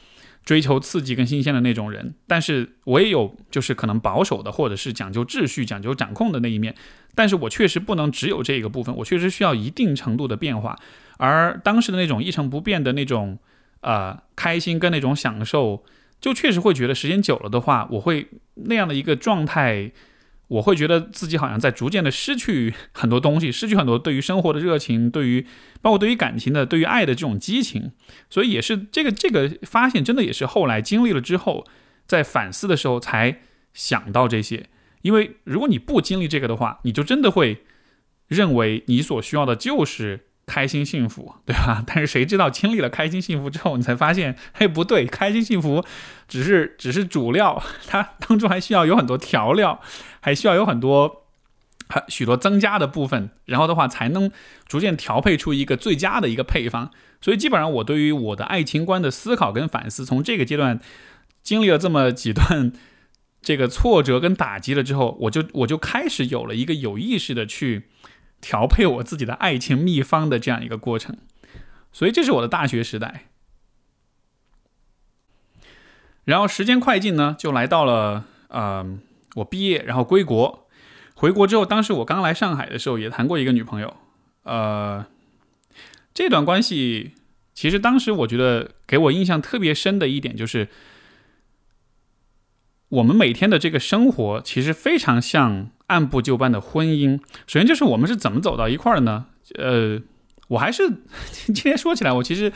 [0.44, 6.74] 追求刺激跟新鲜的那种人，但是我也有就是可能保守的，或者是讲究秩序、讲究掌控的那一面。
[7.14, 10.78] 但是我确实不能只有这个部分，我确实需要一定程度的变化。
[11.18, 13.38] 而当时的那种一成不变的那种，
[13.82, 15.84] 呃，开心跟那种享受，
[16.20, 19.92] 就确实会觉得时间久了的话，我会那样的一个状态，
[20.48, 25.46] 我会觉得自己好像在逐渐的失去很多东西，失去很多对于生活的热情，对于
[25.83, 27.92] 包括对于感情的、对于爱的这种激情。
[28.31, 31.66] 所以也是这个这个发现，真的也是后来经历了之后，
[32.07, 33.40] 在反思的时候才
[33.72, 34.66] 想到这些。
[35.03, 37.64] 因为如果你不经历这个的话，你就真的会
[38.29, 40.29] 认为你所需要的就是。
[40.46, 41.83] 开心幸福，对吧？
[41.88, 45.85] 但是谁知道经历了开心幸福之后，你才发现， 嘿，不对，开心幸福
[46.28, 49.80] 只是只是主料， 它当中还需要有很多调料，
[50.20, 51.24] 还需要有很多
[51.88, 54.30] 很许多增加的部分，然后的话才能
[54.66, 56.90] 逐渐调配出一个最佳的一个配方。
[57.20, 60.78] 所以基本上我对于我的爱情观的思考跟反思，从这个阶段
[61.42, 62.70] 经历了这么几段
[63.40, 67.88] 这个挫折跟打击了之后，我就我就开始有了一个有意识的去。
[68.44, 71.16] 调配我自己的爱情秘方的这样一个过程，
[71.90, 73.28] 所以这是我的大学时代。
[76.24, 78.98] 然后时间快进呢，就来到了呃，
[79.37, 80.68] 我毕业然后归国，
[81.14, 83.96] 回国之后，当时我刚来上海的时候也谈过一个女朋友，
[84.42, 85.07] 呃，
[86.12, 87.12] 这段关系
[87.54, 90.68] 其实当时我觉得给我印象特别深的一点就是，
[92.88, 95.70] 我们每天的这个生活其实非常像。
[95.88, 99.26] 按部就班的婚姻，首先就是我们是怎么走到一块儿的呢？
[99.58, 100.00] 呃，
[100.48, 100.82] 我还是
[101.44, 102.50] 今天说起来，我其实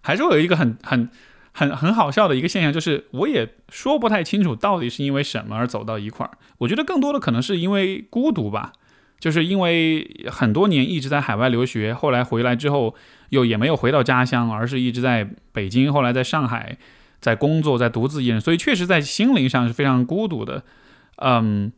[0.00, 1.08] 还是会有一个很很
[1.52, 6.36] 很很好笑的一个现象，就是我也说不太清楚到底是因为什么而走到一块儿。
[6.58, 8.72] 我觉得更多的可能是因为孤独吧，
[9.20, 12.96] 就是因为很多年一直在海外留学，后来回来之后
[13.28, 16.76] 又也没有回到家乡，而是一直在北京，后来在上海
[17.22, 20.62] 在工作，在独自一人，所以确实在心灵上是非常孤独的。
[21.16, 21.72] 嗯。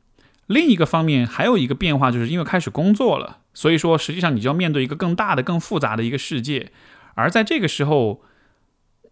[0.48, 6.72] 另一个方面还有一个变化，就是因为开始工作了，所以说实际上你就要面对一个更大的、更复杂的一个世界，
[7.14, 8.22] 而在这个时候。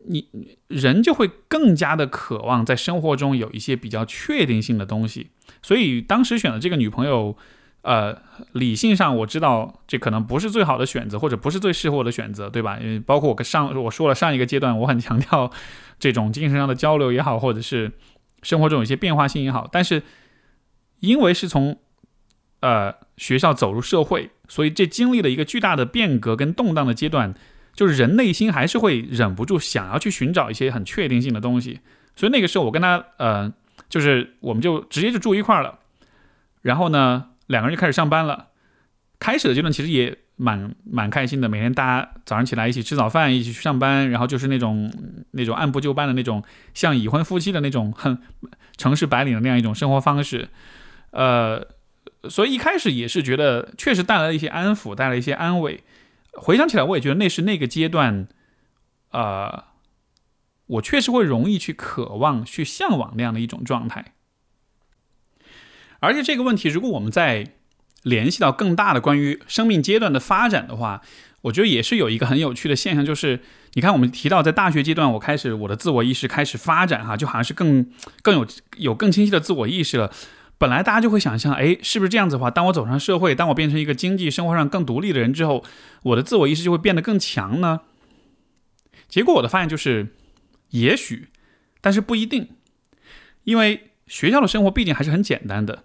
[0.05, 0.27] 你
[0.67, 5.29] 人就会更加的渴望在生活中有一些比较确定性的东西，
[5.63, 7.37] 所以当时选的这个女朋友，
[7.83, 8.17] 呃，
[8.53, 12.79] 理性上我知道这可能不是最好的选择，或者不是最适合我的选择，对吧？
[12.81, 15.51] 因为包括我跟上我说了上一个阶段，我很强调
[15.99, 17.93] 这种精神上的交流也好，或者是
[18.43, 20.03] 生活中有一些变化性也好，但是
[21.01, 21.79] 因为是从
[22.61, 27.35] 呃学校走入社会，所以这经历了一个巨大的变革跟动荡的阶段。
[27.75, 31.81] 就是人内心还是会忍不住想要去寻找一些很确定性的东西，
[32.15, 33.51] 所以那个时候我跟他，呃，
[33.89, 35.79] 就是我们就直接就住一块儿了，
[36.61, 38.49] 然后呢，两个人就开始上班了。
[39.19, 44.93] 开始的阶段其实也蛮蛮开心的，每天大家早上起来一起吃早饭，一起去上班，然后就是那种
[45.31, 46.43] 那种按部就班的那种
[46.75, 48.19] 像已婚夫妻的那种很
[48.77, 50.49] 城市白领的那样一种生活方式，
[51.11, 51.65] 呃，
[52.29, 55.85] 所以一开始也是觉得确实带来了一些安抚，带来一些安慰。
[56.33, 58.27] 回想起来，我也觉得那是那个阶段，
[59.13, 59.65] 呃，
[60.67, 64.15] 我确实会容易去渴望、去向往那样的一种状态。
[66.03, 67.53] 而且这个问题，如果我们再
[68.03, 71.01] 联系到更大的关于生命阶段的发展的话，
[71.43, 73.41] 我觉得也是有一个很有趣的现象，就是
[73.75, 77.87] 你看，我们提到在大学阶段，我开始我的自我意识开始发展，哈，就好像是更
[78.21, 78.47] 更有
[78.79, 80.13] 有更清晰的自我意识了。
[80.59, 82.51] 本来大家就会想象，哎，是不是这样子的话？
[82.51, 85.65] 当我走上社会，当我变成一个经济生活上更独立的人之后，
[86.03, 87.81] 我的自我意识就会变得更强呢？
[89.09, 90.09] 结果我的发现就是，
[90.71, 91.29] 也许，
[91.81, 92.49] 但是不一定，
[93.45, 95.85] 因为学校的生活毕竟还是很简单的，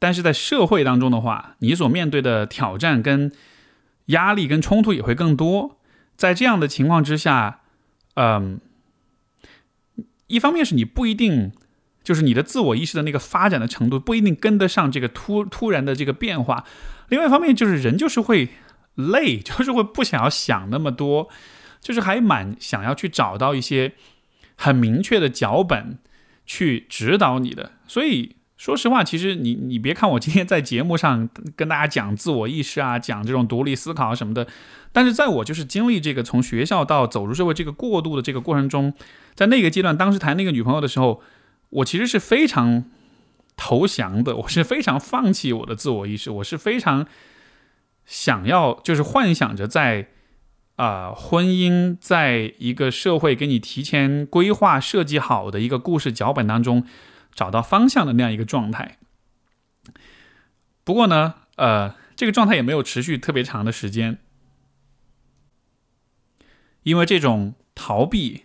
[0.00, 3.30] 但是在社会当中的话，你所面对的挑战跟
[4.06, 5.78] 压力跟冲突也会更多。
[6.16, 7.60] 在这样的情况之下，
[8.14, 8.60] 嗯，
[10.26, 11.52] 一方面是你不一定。
[12.02, 16.64] 就是你的自我意识的那个发展的程度不一定跟得上这个突突然的这个变化。
[17.10, 18.48] 另外一方面，就是人就是会
[18.94, 21.28] 累，就是会不想要想那么多，
[21.78, 23.92] 就是还蛮想要去找到一些
[24.56, 25.98] 很明确的脚本
[26.46, 27.72] 去指导你的。
[27.86, 34.46] 所以说实话，其实你你别看我今天在节目上跟大家讲自我意识啊，讲这种独立思考什么的，
[34.92, 38.92] 但是在我就是经历这个从学校到走入社会这个过渡的这个过程中，
[39.34, 41.22] 在那个阶段，当时谈那个女朋友的时候。
[41.72, 42.82] 我其实是非常
[43.56, 47.06] 投降的，我是非常放弃我的自我意识，我是非常
[48.04, 50.08] 想要，就是幻想着在
[50.74, 56.84] 啊婚姻，在一个社会给你提前规划设计好的一个故事脚本当中
[57.34, 58.98] 找到方向的那样一个状态。
[60.84, 64.18] 不过呢，呃，这个状态也没有持续特别长的时间，
[66.82, 68.44] 因为这种逃避。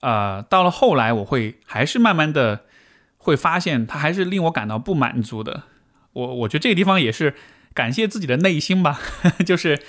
[0.00, 2.66] 呃，到了后来，我会还是慢慢的
[3.16, 5.64] 会发现，它还是令我感到不满足的。
[6.12, 7.34] 我我觉得这个地方也是
[7.74, 9.00] 感谢自己的内心吧，
[9.44, 9.82] 就是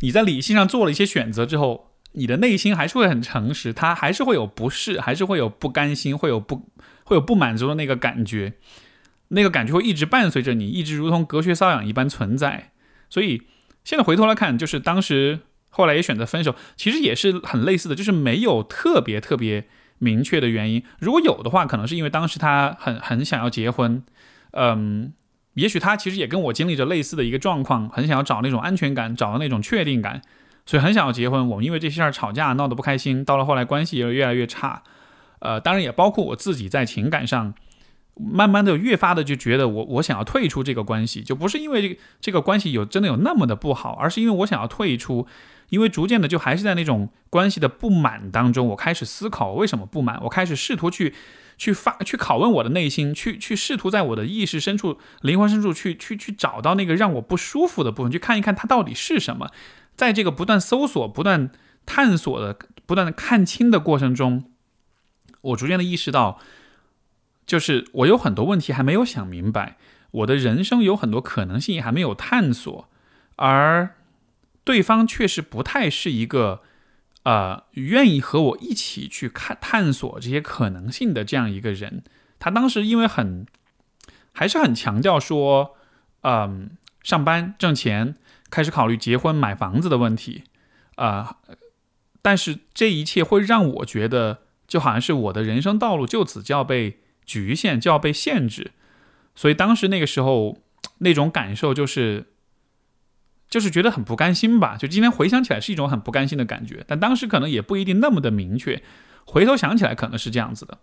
[0.00, 6.68] 你在理性上做了一些选择之后，你的内心还是会很诚实，它还是会有不适，还是会有不甘心，会有不
[7.04, 8.54] 会有不满足的那个感觉，
[9.28, 12.72] 那个感觉会一直伴随着你，一直如同隔靴搔痒一般存在。
[13.08, 13.42] 所以
[13.84, 15.40] 现在回头来看，就是当时。
[15.76, 19.66] 后来也选择分手，其实也是很类似的，就是没有特别特别
[19.98, 20.84] 明确的原因。
[21.00, 24.04] 如果有的话，可能是因为当时他很很想要结婚，
[24.52, 25.12] 嗯，
[25.54, 30.22] 也许他其实也跟我经历着类似的一个状况，很想要找那种安全感，找到那种确定感，
[30.64, 31.48] 所以很想要结婚。
[31.48, 34.84] 我们因为这些事儿吵架，闹得不开心，到了后来关系也越来越差。
[35.44, 37.54] 呃，当然也包括我自己在情感上，
[38.16, 45.28] 慢慢的越发的就觉得我我想要退出这个关系，就不是因为这个这个关系有真的有那么的不好，而是因为我想要退出。
[45.70, 51.14] 因为逐渐的，就还是在那种关系的不满当中，我开始思考为什么不满，我开始试图去，
[51.56, 59.48] 去发，去拷问我的内心，去去试图在我的意识深处、灵魂深处去去去找到那个让我不舒服的部分，去看一看它到底是什么。
[59.96, 61.50] 在这个不断搜索、不断
[61.86, 64.44] 探索的、不断的看清的过程中，
[65.44, 66.38] 我逐渐的意识到，
[67.46, 69.76] 就是我有很多问题还没有想明白，
[70.10, 72.88] 我的人生有很多可能性还没有探索，
[73.36, 73.94] 而。
[74.66, 76.62] 对方确实不太是一个，
[77.24, 82.02] 呃，愿意和我一起去看探索这些可能性的这样一个人。
[82.38, 83.44] 他当时因为很，
[84.32, 85.76] 还是很强调说，
[86.22, 86.70] 嗯，
[87.02, 88.16] 上班挣钱，
[88.48, 90.44] 开始考虑结婚买房子的问题，
[90.94, 91.36] 啊，
[92.22, 94.43] 但是这一切会让我觉得，
[94.74, 98.72] 就好像是我的人生道路就此就要被局限，就要被限制。
[99.36, 100.58] 所以当时那个时候，
[100.98, 102.26] 那种感受就是。
[103.50, 108.82] 就是觉得很不甘心吧，就今天回想起来是一种很不甘心的感觉，但当时可能也不一定那么的明确，
[109.24, 110.78] 回头想起来可能是这样子的，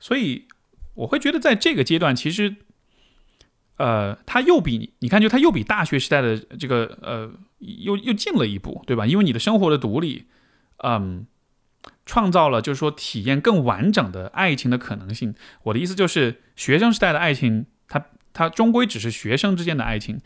[0.00, 0.48] 所以
[0.94, 2.56] 我会觉得在这个阶段，其实
[3.76, 9.06] 呃，他又比你，你看，就他又比大学时代的这个呃，又又进了一步，对吧？
[9.06, 10.24] 因为你的生活的独立，
[10.78, 11.26] 嗯，
[12.06, 15.34] 创造了就是说体验更完整的爱情的可能性。
[15.64, 18.02] 我的意思就是，学生时代的爱情，它
[18.32, 20.18] 它终归只是学生之间的爱情，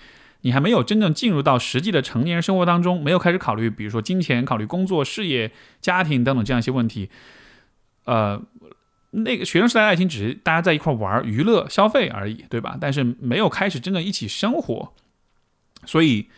[0.42, 5.50] 你还没有真正进入到实际的成年人生活当中，没有开始考虑，比如说金钱、考虑工作、事业、
[5.80, 7.10] 家庭等等这样一些问题，
[8.04, 8.40] 呃。
[9.12, 12.78] 那个学生时代的爱情只是大家在一块玩、娱乐、消费而已，对吧？
[12.80, 14.92] 但是没有开始真正一起生活，
[15.84, 16.28] 所以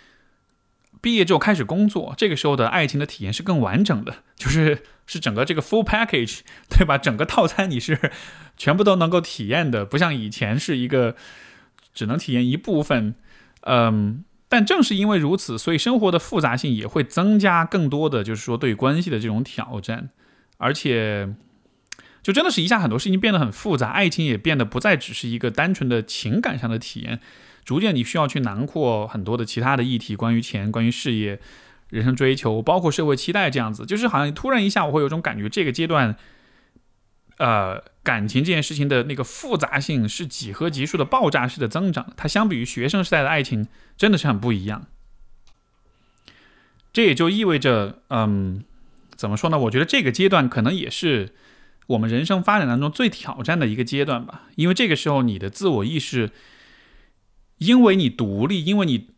[1.03, 6.41] 毕业之后开始工作，这个时候的爱情的体验是更完整的， 就是是整个这个 full package，
[6.71, 6.97] 对吧？
[6.97, 8.13] 整个套餐你是
[8.57, 11.15] 全部都能够体验的，不像以前是一个
[11.93, 13.15] 只能体验一部分。
[13.63, 20.09] 嗯，但正是因为如此，所以生活的复杂性也会增加更多的，就是说对关系的这种挑战，
[20.57, 21.35] 而且。
[22.23, 27.19] 就真的是一下很多事情变得很复杂，爱情也变得不再只是一个单纯的情感上的体验，
[27.65, 31.41] 逐渐你需要去囊括很多的其他的议题，关于钱、关于事业、
[31.91, 36.17] 人生追求，包括社会期待这样子，就是好像突然一下我会有种感觉，这个阶段，
[37.39, 44.87] 呃，感情这件事情的那个复杂性是几何级数的爆炸式的增长，它相比于学生时代的爱情真的是很不一样。
[46.93, 48.65] 这也就意味着，嗯，
[49.17, 49.59] 怎么说呢？
[49.59, 51.35] 我觉得这个阶段可能也是。
[51.89, 56.31] 我们人生发展当中最挑战的一个阶段吧，因为这个时候你的自我意识，
[57.65, 59.09] 因为你独立，因为你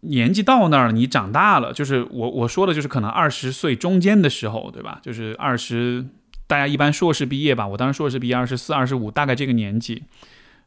[0.00, 5.00] 年纪到那儿了，你长大了，就是我我说的就是可能二十岁中间的时候，对吧？
[5.02, 6.04] 就是二十，
[6.46, 10.02] 大家一般硕士毕业吧，我当时硕士毕业二十四、二十五，大概这个年纪，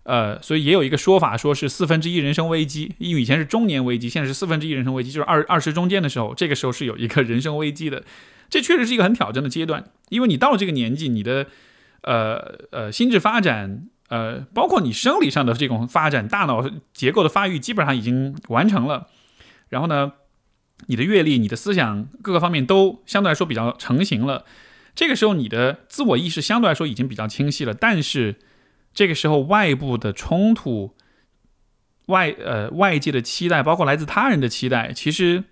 [0.03, 8.03] 呃，所以也有一个说法，说是四分之一人生危机，因为以前是中年危机，现在是四分之一人生危机，就是二二十中间的时候，这个时候是有一个人生危机的。
[8.47, 11.47] 这确实是一个很挑战的阶段，因为你到了这个年纪，你的，
[12.01, 19.07] 呃呃，心智发展，呃，包括你生理上的这种发展，大脑结构的发育基本上已经完成了。
[19.69, 20.13] 然后呢，
[20.87, 24.45] 你的阅历、你的思想各个方面都相对来说比较成型了。
[24.93, 27.73] 这个时候，你的自我意识相对来说已经比较清晰了。
[27.73, 28.35] 但是，
[28.93, 30.95] 这个时候外部的冲突、
[32.07, 35.45] 外呃外界的期待，包括来自他人的期待，其实。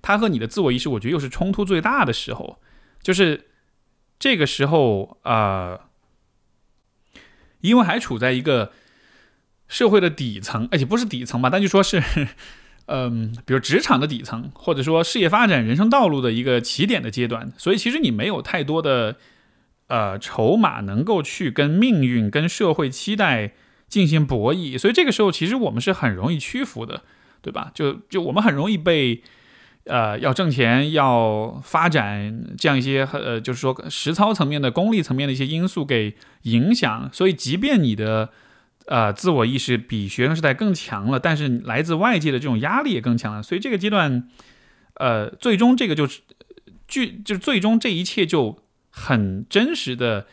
[0.00, 2.58] 他和你的自我意识，我觉得又是冲突最大的时候，
[3.02, 3.48] 就是
[4.18, 5.78] 这个时候啊，
[7.68, 8.72] 因为还处在一个
[9.68, 12.02] 社会的底层，而且不是底层吧，但就说是，
[12.86, 19.16] 嗯，比如职场的底层，或者说事业发展、人生道路的一个起点的阶段，所以其实你没有太多的
[19.88, 23.52] 呃筹码能够去跟命运、跟社会期待
[23.88, 27.02] 进行博弈，所以这个时候其实我们是很容易屈服的，
[27.40, 27.70] 对吧？
[27.74, 29.22] 就就我们很容易被。
[29.86, 37.10] 呃，要挣钱，要发展，这样一些呃，就是说实操层面的、功利层面的一些因素给影响。
[37.12, 38.30] 所以，即便你的
[38.86, 43.42] 呃自我意识比学生时代更强了，但是来自外界的这种压力也更强了。
[43.42, 44.26] 所以，这个阶段，
[44.94, 46.22] 呃，最终这个就是
[46.88, 50.26] 剧，就是最终这一切就很真实的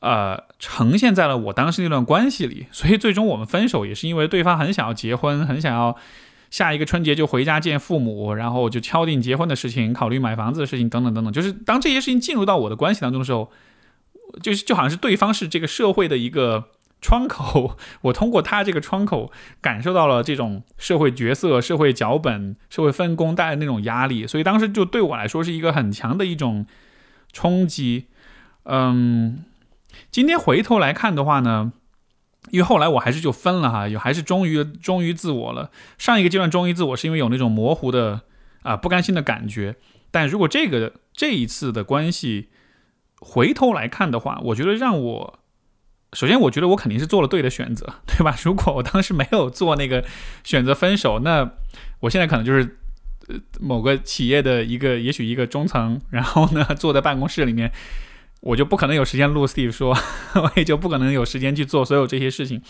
[0.00, 2.68] 呃呈现在了我当时那段关系里。
[2.72, 5.94] 所以，最终我们分手也是因为对方很想要结婚，很想要。
[6.50, 11.32] 下一个春节就回家见父母，然后就敲定结婚的事情，考虑买房子的事情，等等等等。
[11.32, 13.50] 就是当这些事情进入到我的关系当中的时候，
[14.42, 16.64] 就是就好像是对方是这个社会的一个
[17.00, 19.30] 窗口，我通过他这个窗口
[19.60, 26.66] 感受到了这种社会角色、社会脚本、社会分工带来的那种压力，所以当时就对我来说是一个很强的一种
[27.32, 28.06] 冲击。
[28.64, 29.44] 嗯，
[30.10, 31.72] 今天回头来看的话呢？
[32.50, 35.70] 因为后来我还是就分了哈，有还是忠于忠于自我了。
[35.98, 38.20] 上一个阶段忠于自我是因为有那种模糊的
[38.62, 39.76] 啊不甘心的感觉，
[40.10, 42.48] 但如果这个这一次的关系
[43.20, 45.38] 回头来看的话，我觉得让我
[46.12, 48.36] 首先我觉得我肯定是做了对的选择， 对吧？
[48.42, 50.04] 如果我当时没有做那个
[50.44, 51.50] 选择分手，那
[52.00, 52.78] 我现在可能就是
[53.28, 57.72] 呃某个企业的一个也许一个中层，然后呢坐在办公室里面。
[58.46, 59.92] 我就不可能有时间录 Steve 说，
[60.34, 62.62] 我也就不可能有时间去做所有这些事情，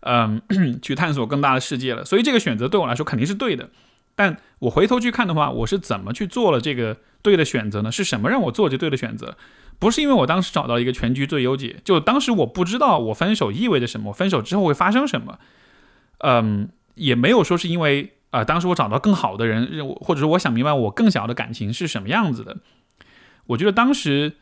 [0.00, 0.42] 嗯，
[0.82, 2.04] 去探索更大的世界了。
[2.04, 3.70] 所以这个选择对我来说肯定是对的。
[4.16, 7.92] 但我回头去看的话，我是怎么去做了这个对的选择呢？
[7.92, 9.36] 是什么让我做这对的选择？
[9.78, 15.38] 不是因为我当时找到一个全局最优解，就当时我不知道我分手意味着什么，分手之后会发生什么。
[16.18, 22.56] 嗯，也没有说是因为啊，当时我找到更好的人，或者说我想明白我更想要的感情是什么样子的。
[23.46, 24.32] 我觉得当时。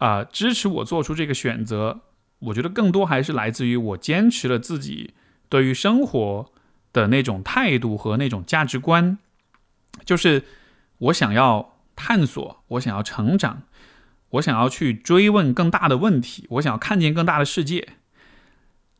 [0.00, 2.00] 啊，支持我做出这个选择，
[2.38, 5.12] 我觉得更多还是来自于我坚持了自己
[5.50, 6.50] 对于生活
[6.92, 9.18] 的那种态度和那种价值观，
[10.04, 10.42] 就是
[10.98, 13.64] 我想要探索，我想要成长，
[14.30, 17.86] 我想要去追问更大的问题，我想要看见更大的世界。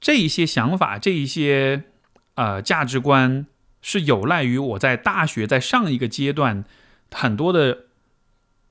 [0.00, 1.84] 这一些想法，这一些
[2.34, 3.46] 呃价值观
[3.80, 6.64] 是有赖于我在大学在上一个阶段
[7.10, 7.86] 很多的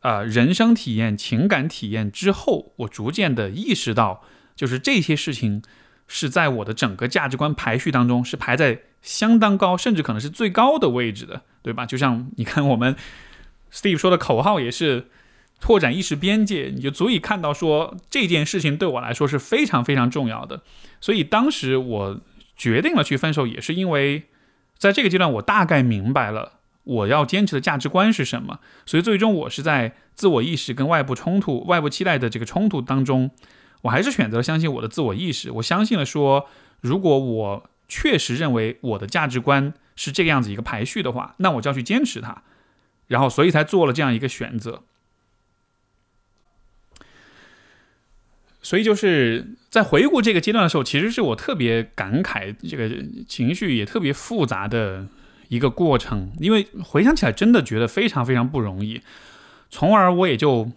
[0.02, 4.24] 呃人生体验、情感体验之后，我逐渐的意识到，
[4.56, 5.62] 就是这些事情
[6.08, 11.86] 是在我的整个价值观排序当中是排在相当高，甚至可能是最高的位置的，对吧？
[11.86, 12.96] 就像你看我们
[13.72, 15.08] Steve 说的口号也是。
[15.62, 20.62] 拓展意识边界，你就足以看到说这件事情对我来说是非常非常重要的。
[21.02, 22.22] 所以当时我
[22.56, 24.24] 决定了去分手，也是因为
[24.78, 28.60] 在这个阶段我大概明白了我要坚持的价值观是什么。
[28.86, 33.32] 所以最终我是在自我意识跟外部冲突、外部期待的这个冲突当中，
[33.82, 35.52] 我还是选择相信我的自我意识。
[35.52, 36.48] 我相信了说，
[36.82, 42.44] 如果我确实认为我的价值观是这个样子一个排序的话，那我就要去坚持它。
[43.08, 44.84] 然后所以才做了这样一个选择。
[48.62, 52.90] 所以就是在回顾这个阶段的时候，其实是我特别感慨，这个
[53.28, 55.08] 情绪也特别复杂的
[55.50, 56.32] 一个过程。
[56.40, 59.02] 因为回想起来，真的觉得非常非常不容易，
[59.70, 60.72] 从而我也就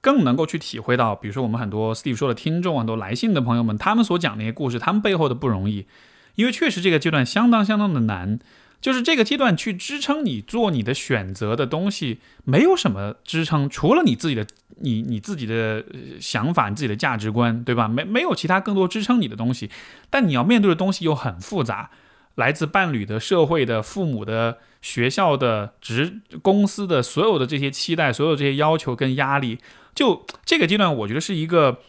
[0.00, 5.86] 更能够去体会到，比如说我们很多 Steve 说的听众，很多来信的朋友们，他们所讲那些故事，他们背后的不容易。
[6.34, 8.40] 因为确实这个阶段相当相当的难。
[8.80, 14.46] 就是这个阶段去支撑你做你的选择的东西，没有什么支撑，除了你自己的
[14.76, 15.84] 你你自己的
[16.20, 17.88] 想法、你自己的价值观，对吧？
[17.88, 19.68] 没没有其他更多支撑你的东西。
[20.10, 21.90] 但你要面对的东西又很复杂，
[22.38, 29.58] 来自伴侣的、社会的、父母的、学校的、职公司的所有的这些期待、所有这些要求跟压力，
[29.94, 31.82] 就这个阶段，我觉得是一个。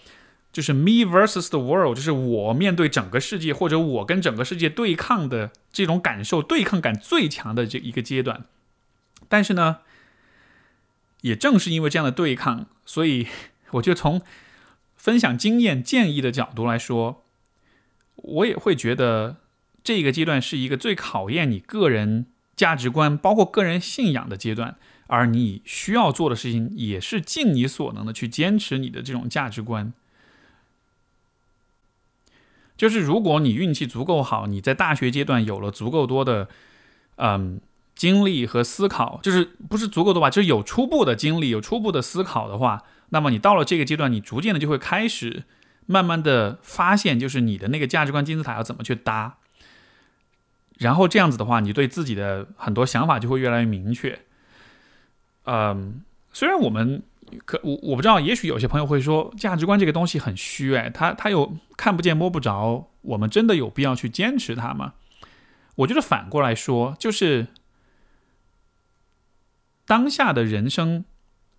[0.51, 8.45] 就是 me versus the world，就是我面对整个世界，或者我跟整个世界对抗的这种感受，对抗感最强的这一个阶段。
[9.27, 9.77] 但是呢，
[11.21, 13.27] 也正是因为这样的对抗，所以
[13.73, 14.23] 我就从
[14.95, 17.23] 分享经验、建议的角度来说，
[18.15, 19.35] 我也会觉得
[19.83, 22.25] 这个阶段是一个最考验你个人
[22.55, 24.77] 价值观，包括个人信仰的阶段。
[25.07, 29.91] 而你需要做的事情，也是尽你所能的去坚持你的这种价值观。
[32.77, 36.47] 就是如果你运气足够好，你在大学阶段有了足够多的，
[37.15, 37.59] 嗯，
[37.95, 45.45] 经历和思考，就是不是足够多吧，就是有初步的经历，有初步的思考的话，那么你到了这个阶段，你逐渐的就会开始，
[45.87, 49.38] 慢慢的发现，就是你的那个价值观金字塔要怎么去搭，
[50.79, 54.19] 然后这样子的话，你对自己的很多想法就会越来越明确。
[55.43, 56.01] 嗯，
[56.33, 57.03] 虽然我们。
[57.45, 64.95] 可我我不知道，也许有些朋友会说，价值观这个东西很虚，哎，他他又看不见摸不着，我们真的有必要去坚持它吗？
[65.75, 67.49] 我觉得反过来说，就是
[69.85, 71.05] 当下的人生，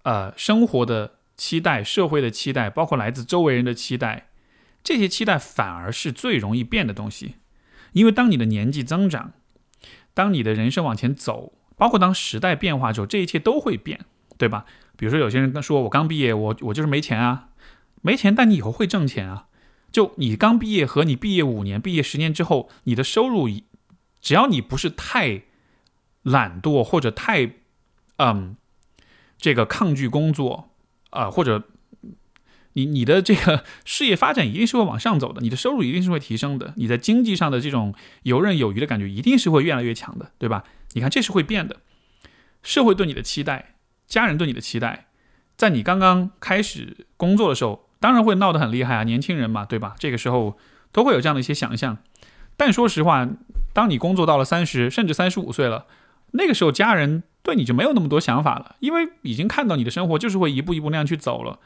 [0.03, 4.31] 呃，生活的期待、社会的期待，包括来自周围人的期待，
[4.83, 7.37] 这些期待反而是最容易变的东西，
[7.93, 9.32] 因为当你的年纪增长，
[10.14, 14.05] 当你的人生往前走，包括当时代变化之后，这一切都会变，
[14.36, 14.64] 对吧？
[14.97, 17.49] 比如说，有些人说：“我刚毕业，我我就是没钱啊，
[18.03, 18.34] 没钱。
[18.34, 19.47] 但你以后会挣钱啊。
[19.91, 23.49] 就你刚毕业和你毕业五年、毕业十年之后，你的收入，
[24.20, 25.43] 只要你不是太
[26.22, 27.55] 懒惰或者太
[28.18, 28.57] 嗯
[29.38, 30.70] 这个抗拒工作
[31.09, 31.64] 啊，或者
[32.75, 40.64] 你你的这个事业发展一定是会往上走的，你的收入一定是会提升的，你在经济上的这种游刃有余的感觉一定是会越来越强的，对吧？
[40.93, 41.77] 你看，这是会变的，
[42.62, 43.75] 社会对你的期待。”
[44.11, 45.07] 家人对你的期待，
[45.57, 49.95] 在你刚刚开始工作的时候，当然会闹得很厉害啊，年轻人嘛，对吧？
[50.01, 50.59] 这个时候
[50.91, 51.99] 都会有这样的一些想象。
[52.57, 53.29] 但说实话，
[53.73, 55.87] 当你工作到了三十甚至三十五岁了，
[56.33, 61.61] 那个时候家人对你就没有那么多想法了，因为已经看到你的生活就是会一步一步那样去走了，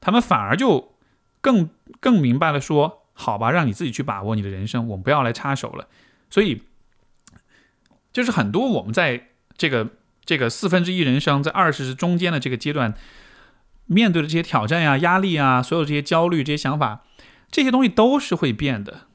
[0.00, 0.94] 他们反而就
[1.40, 1.70] 更
[2.00, 5.88] 更明白了，说好吧，让你自己去把握你的人生，我们不要来插手了。
[6.30, 6.62] 所以，
[8.12, 9.90] 就是很多我们在这个。
[10.28, 12.92] 这个四分之一人生在二十中间的这个阶段，
[13.86, 17.06] 面对的这些挑战呀、压力啊，所有这些焦虑、这些想法，
[17.50, 19.06] 这些东西都是会变的。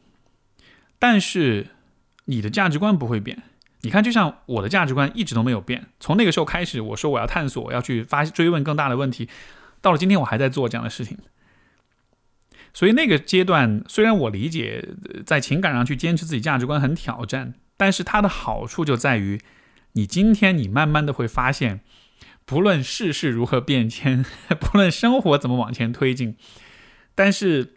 [0.97, 1.67] 但是
[2.25, 3.43] 你的价值观不会变。
[3.81, 5.85] 你看，就像我的价值观一直都没有变。
[5.99, 9.29] 从那个时候开始，我说我要探索，要去发追问更大的问题。
[9.83, 11.17] 到了今天，我还在做这样的事情。
[12.73, 14.83] 所以那个阶段，虽然我理解
[15.23, 19.39] 在情感上去坚持自己价值观很挑战，但是它的好处就在于。
[19.95, 21.81] 你今天，你慢慢的会发现，
[22.45, 24.25] 不论世事如何变迁，
[24.59, 26.35] 不论生活怎么往前推进，
[27.13, 27.75] 但是，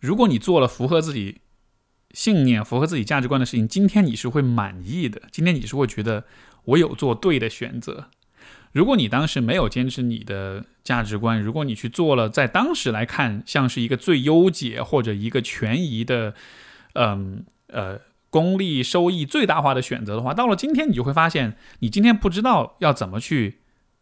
[0.00, 1.42] 如果你做了符合自己
[2.12, 5.20] 信念、符合自己价值观的事情，今天你是会满意的。
[5.30, 6.24] 今天你是会觉得
[6.64, 8.08] 我有做对的选择。
[8.76, 16.34] 如果你当时没有坚持你的价值观，如果你去做了在当时来看像是一个最优解或者一个权宜的，
[16.92, 17.98] 嗯呃。
[18.28, 23.60] 功利收益最大化的选择的话，到了今天，你就会发现，你今天不知道要怎么去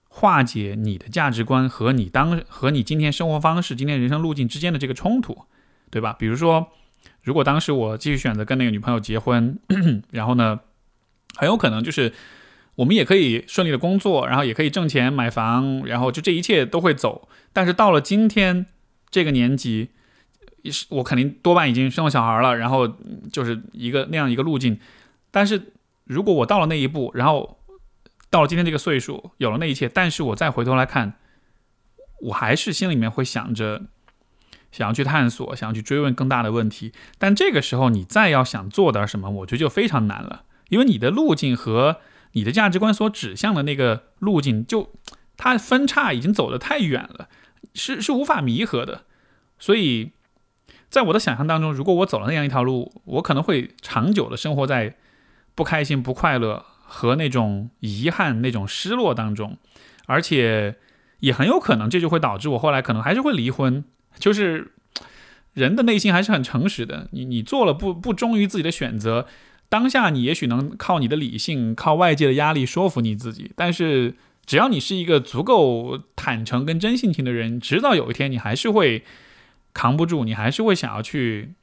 [0.08, 5.44] 化解你的价值观和你当和你今天生活方式、今天人生路径之间的这个冲突，
[5.88, 6.16] 对吧？
[6.18, 6.66] 比如说，
[7.22, 9.56] 如果当时我继续选择跟那个女朋友结婚，
[10.10, 10.58] 然后呢，
[11.36, 12.12] 很有可能就是
[12.76, 17.28] 我们也可以顺利的工作，然后也可以挣钱买房，然后就这一切都会走。
[17.52, 18.66] 但是到了今天
[19.10, 19.90] 这个年纪，
[20.64, 22.88] 是我肯定多半已经生了小孩了，然后
[23.32, 24.78] 就是一个那样一个路径。
[25.30, 25.72] 但是
[26.04, 27.58] 如果我到了那一步，然后
[28.30, 31.14] 到了今天这个岁数，有了那一切，但是我再回头来看，
[32.22, 33.82] 我还是心里面会想着
[34.72, 36.92] 想要去探索，想要去追问更大的问题。
[37.18, 41.98] 但这个时候，你再要想做点什么，我觉得就非常难了，因为你的路径和
[42.34, 44.92] 你的价值观所指向的那个路径，就
[45.36, 47.28] 它分叉已经走得太远了，
[47.74, 49.02] 是是无法弥合的，
[49.58, 50.12] 所以。
[50.90, 54.94] 在我的想象当中，如果我走了那样一条路，我可能会长久的生活在
[55.56, 59.58] 不开心、不快乐和那种遗憾、那种失落当中，
[60.06, 60.76] 而且
[61.18, 63.82] 也很有可能这就会导致我后来可能还是会离婚。
[64.20, 64.70] 就是
[65.52, 69.26] 人的内心还是很诚实的，你你做了不不忠于自己的选择，
[69.74, 74.14] 当下你也许能靠你的理性、靠外界的压力说服你自己，但是
[74.46, 79.02] 只要你是一个足够坦诚跟真性情的人，直到有一天你还是会。
[79.76, 81.54] 扛不住，你还是会想要去，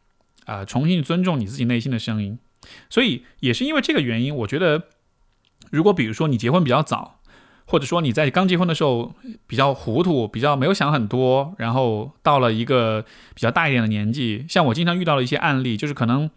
[0.43, 2.37] 啊，重新尊重你自己内心的声音。
[2.89, 4.83] 所以也是因为这个原因，我觉得，
[5.71, 7.21] 如果比如说你结婚比较早，
[7.65, 9.15] 或者说你在刚结婚的时候
[9.47, 16.29] 比较糊涂，比较没有想很多，然后到了一个比较大一点的年纪，像我经常遇到的一些案例，就是可能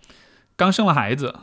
[0.54, 1.34] 刚生了孩子，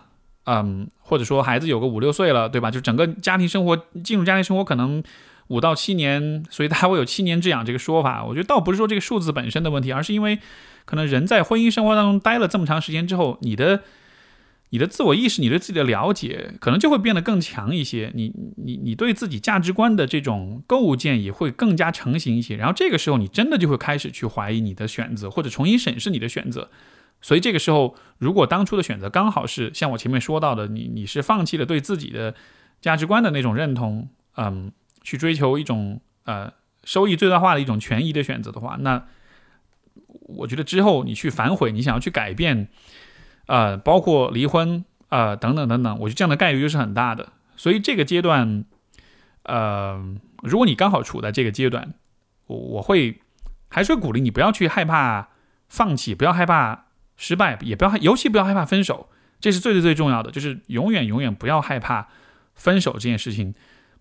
[0.45, 2.69] 嗯，或者说孩子有个五六岁了，对吧？
[2.69, 5.03] 就整个家庭生活进入家庭生活可能。
[5.47, 8.23] 五到七年，所以他会有七年之痒这个说法。
[8.23, 10.39] 我觉得倒不是说这个数字本身的问题，而是因为
[10.85, 13.81] 可能人在婚姻生活当中待了这么长时间之后，你的
[14.69, 18.13] 你的自我意识，你对自己的了解，可能就会变得更强一些。
[18.15, 22.55] 你你你对自己价值观的这种构建也会更加成型一些。
[22.55, 26.69] 然后这个时候，你真的就会开始去怀疑你的选择，或者重新审视你的选择。
[27.21, 32.35] 所以这个时候，如果当初的选择刚好是像我前面说到的，你你是放弃了对自己的
[32.81, 34.71] 价值观的那种认同，嗯。
[35.03, 36.53] 去追求一种呃
[36.83, 39.03] 收益最大化的一种权益的选择的话，那
[40.05, 42.67] 我觉得之后你去反悔，你想要去改变，
[43.47, 47.29] 呃，包括离婚啊等等等等，我觉得这样的概率就是很大的。
[47.57, 48.63] 所以这个阶段，
[49.45, 49.99] 呃，
[50.43, 51.95] 如果你刚好处在这个阶段，
[52.45, 53.19] 我我会
[53.67, 55.29] 还是鼓励你不要去害怕
[55.67, 56.85] 放弃，不要害怕
[57.23, 59.07] 失败，也不要尤其不要害怕分手，
[59.39, 62.07] 这是最最最重要的，就是永远永远不要害怕
[62.55, 63.53] 分手这件事情。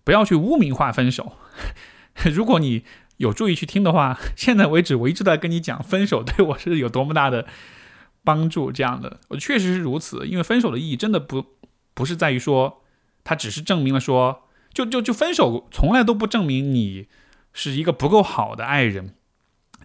[0.03, 1.33] 不要去污名化分手。
[2.33, 2.83] 如果你
[3.17, 7.45] 有注意去听的话，现在为止我一直在跟你讲分手对我是有多么大的
[8.23, 8.71] 帮助。
[8.71, 10.25] 这样的，我确实是如此。
[10.25, 11.45] 因为分手的意义真的不
[11.93, 12.81] 不是在于说，
[13.23, 17.05] 它只是证明了说，就就就分手从来都不证明你
[17.53, 19.13] 是一个不够好的爱人，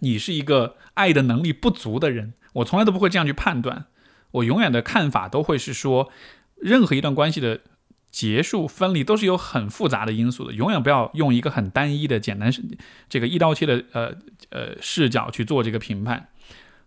[0.00, 2.32] 你是一个爱的能力不足的人。
[2.56, 3.86] 我从来都不会这样去判断。
[4.32, 6.10] 我永远的看法都会是说，
[6.56, 7.60] 任何一段关系的。
[8.08, 12.62] 结束分离都是有很复杂的因素的，永远不要用一个很单一的、简单是
[13.10, 14.14] 这个一刀切的呃
[14.48, 16.28] 呃视角去做这个评判。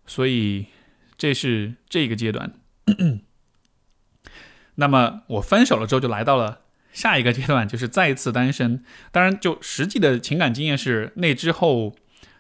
[0.08, 0.66] 所以
[1.20, 2.54] 这是这个阶段。
[4.76, 6.62] 那么我分手了之后，就来到了
[6.94, 8.84] 下一个阶段，就是再一次单身。
[9.12, 11.96] 当然，就实际的情感经验是那之后，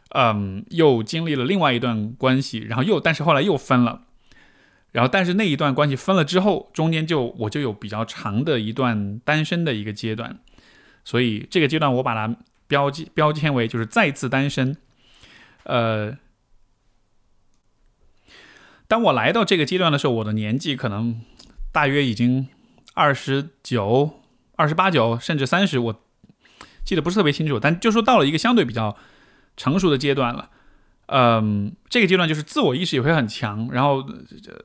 [0.10, 4.04] 嗯，又经历了另外一段关系，然后又但是后来又分了。
[4.92, 10.40] 然后，但是那一段关系分了之后，中间就我就有比较长的一段单身的一个阶段，
[11.04, 12.36] 所以这个阶段我把它
[12.68, 14.76] 标记标签为就是再次单身。
[15.66, 16.18] 呃，
[18.88, 21.22] 当我来到这个阶段的时候，我的年纪可能
[21.72, 22.48] 大约已经
[22.96, 24.20] 二十九、
[24.56, 26.02] 二十八九，甚至三十，我
[26.84, 28.98] 记得不是特别清楚，但就说到了一个相对比较
[29.60, 30.50] 成熟的阶段了。
[31.12, 34.06] 嗯，这个阶段就是自我意识也会很强，然后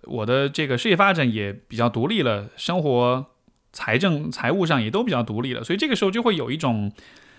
[0.03, 3.27] 我的这个事业发展也比较独立了，生活、
[3.73, 6.93] 财政、财务上也都比较独立了，所以这个时候就会有一种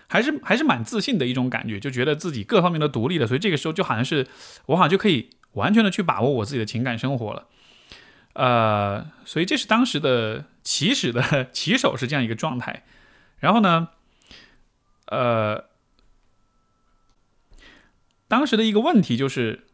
[0.07, 4.25] 还是还是蛮自信的一种感觉，就觉得自己各方面都独立了，所以这个时候就好像是
[4.65, 7.45] 我好像就可以完全的去把握我自己的情感生活了。
[8.33, 12.83] 呃，所以这是当时的起始的 起手是这样一个状态，
[13.37, 13.89] 然后呢，
[15.09, 15.65] 呃。
[18.27, 19.65] 当时的一个问题就是，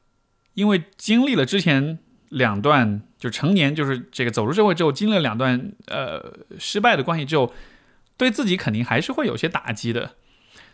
[0.54, 2.00] 因为经历了之前
[2.30, 7.54] 两段就成年，就是这个走入社会之后，经历了两段呃失败的关系之后，
[8.18, 10.16] 对自己肯定还是会有些打击的。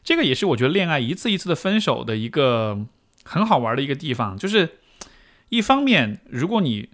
[0.04, 2.86] 这个也是我觉得恋爱一次一次的分手的一个
[3.24, 4.78] 很好玩的一个地方，就是
[5.50, 6.90] 一方面，如果你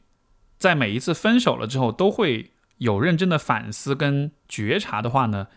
[0.58, 5.48] 在每一次分手了之后，都会有认真的反思跟觉察的话呢，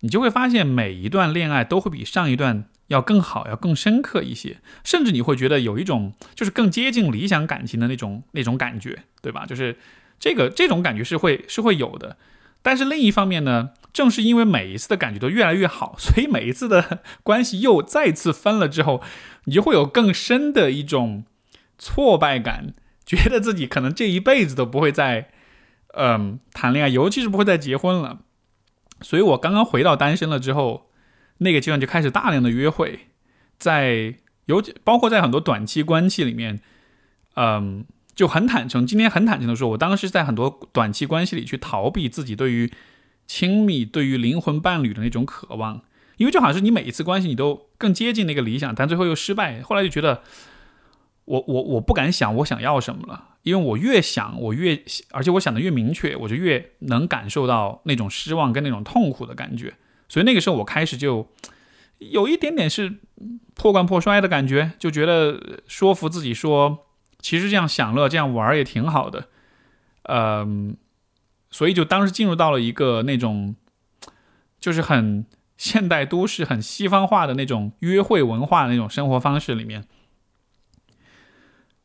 [0.00, 9.44] 你就会发现每一段恋爱都会比上一段要更好，要更深刻一些，甚至你会觉得有一种就是更接近理想感情的那种那种感觉，对吧？
[9.46, 9.76] 就是
[10.18, 12.16] 这个这种感觉是会是会有的。
[12.62, 19.02] 但是另一方面呢，正是因为每一次的感觉都越来越好， 所以每一次的关系又再次分了之后，
[19.44, 21.24] 你就会有更深的一种
[21.78, 22.74] 挫败感。
[23.04, 25.30] 觉得自己可能这一辈子都不会再，
[25.94, 28.18] 嗯，谈恋爱，尤其是不会再结婚了。
[29.00, 30.90] 所以我刚刚回到单身了之后，
[31.38, 33.00] 那个阶段就开始大量的约会，
[33.58, 34.14] 在
[34.46, 36.60] 尤其包括在很多短期关系里面，
[37.34, 37.84] 嗯，
[38.14, 38.86] 就很坦诚。
[38.86, 42.70] 今天很坦诚的说，我当时在很多短期关系里去逃避自己对于
[43.26, 45.82] 亲密、对于灵魂伴侣的那种渴望，
[46.16, 49.62] 因为就好像是你每一次关系你都更接近那个理想，但最后又失败。
[49.62, 50.22] 后来就觉得。
[51.26, 54.80] 我我我不敢想我想要什么了，因为我越想我越，
[55.10, 59.74] 而且我想的越明确，我就越能感受到那种失望跟那种痛苦的感觉。
[60.08, 61.28] 所以那个时候我开始就
[61.98, 62.98] 有一点点是
[63.54, 66.86] 破罐破摔的感觉，就觉得说服自己说，
[67.18, 69.28] 其实这样享乐这样玩也挺好的，
[70.04, 70.76] 嗯，
[71.50, 73.56] 所以就当时进入到了一个那种
[74.60, 75.24] 就是很
[75.56, 79.86] 现代都市、很西方化的那种约会文化的那种生活方式里面。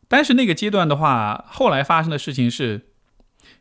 [0.09, 2.89] 但是那个阶段的话，后来发生的事情是，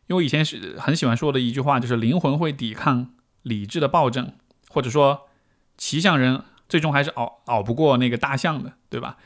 [0.08, 4.32] 因为以前是很喜欢说的一句话，就是灵魂会抵抗理智的暴政，
[4.70, 5.28] 或者说
[5.76, 9.18] 骑象人最终还是熬熬不过那个大象的，对吧？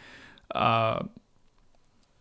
[0.49, 1.07] 呃，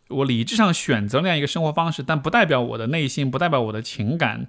[0.10, 4.48] 我理智上选择那样一个生活方式，但不代表我的内心，不代表我的情感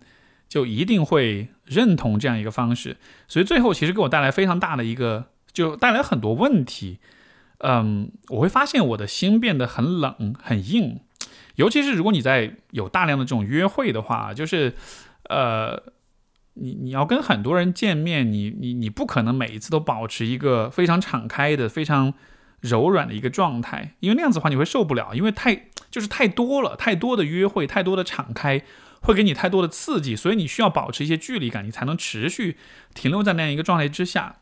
[0.48, 2.96] 就一定会认同这样一个方式，
[3.28, 6.98] 所以最后其实给我带来非常大的一个，就带来很多问题。
[7.58, 11.00] 嗯，我会发现我的心变得很冷、很硬，
[11.54, 14.74] 尤其是如果你在有大量的这种约会的话，就是，
[15.28, 15.80] 呃，
[16.54, 22.14] 你你要跟很多人见面，你你你不可能每一次都保持一个非常敞开的、非常
[22.60, 28.62] 柔软的一个状态，因为那样子的话你会受不了，因为太就是太多了，太多的约会，太多的敞开
[29.00, 32.56] 会给你太多的刺激，所以你需要保持一些距离感，你才能持续
[32.94, 34.36] 停留在那样一个状态之下。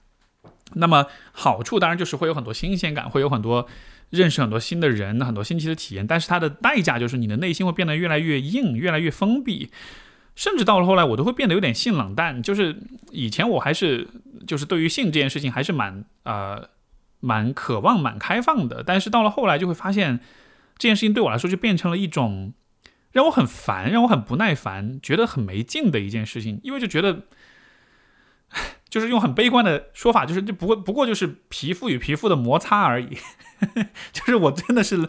[0.74, 3.66] 那么好处当然就是会有很多新鲜感，会有很多
[4.08, 6.06] 认识很多新的人，很多新奇的体验。
[6.06, 9.70] 但是它的代价就是你的内心会变得越来越硬，越来越封闭，
[10.34, 12.42] 甚至到了后来我都会变得有点性冷淡。
[12.42, 12.76] 就是
[13.10, 14.08] 以前我还是
[14.46, 16.68] 就是对于性这件事情还是蛮呃
[17.20, 20.20] 蛮渴望、蛮开放的，但是到了后来就会发现
[20.78, 22.52] 这件事情对我来说就变成了一种
[23.12, 27.22] 让我很烦、让我很不耐烦、觉得很没劲的一件事情，因为就觉得。
[28.90, 33.16] 就是用很悲观的说法，就是这不过不过就是皮肤与皮肤的摩擦而已。
[34.12, 35.08] 就是我真的是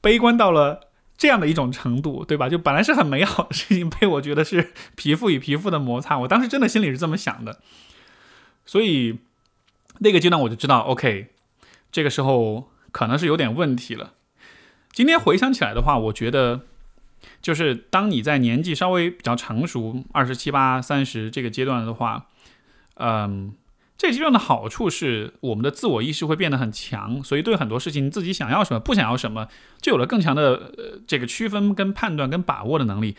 [0.00, 0.89] 悲观到了
[1.20, 2.48] 这样的一种程度，对吧？
[2.48, 6.18] 就本来是很美好的事情，被我觉得是皮肤与皮肤的摩擦。
[6.18, 7.60] 我当时真的心里是这么想的，
[8.64, 9.18] 所以
[9.98, 11.26] 那个阶段我就知道，OK，
[11.92, 14.14] 这个时候可能是有点问题了。
[14.92, 16.62] 今天回想起来的话，我觉得
[17.42, 22.28] 就是当你在年纪稍微比较成熟，二十七八、三十这个阶段的话。
[23.02, 23.54] 嗯，
[24.00, 29.48] 这阶段的好处是我们的自我意识会变得很强，所以对很多事情自己想要什么、不想要什么，
[29.78, 33.14] 就有了更强的呃这个区分、跟判断、跟把握的能力。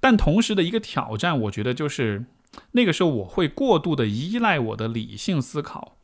[0.00, 2.26] 但同时的一个挑战，我觉得就是
[2.72, 5.96] 那个时候我会过度的依赖我的理性思考，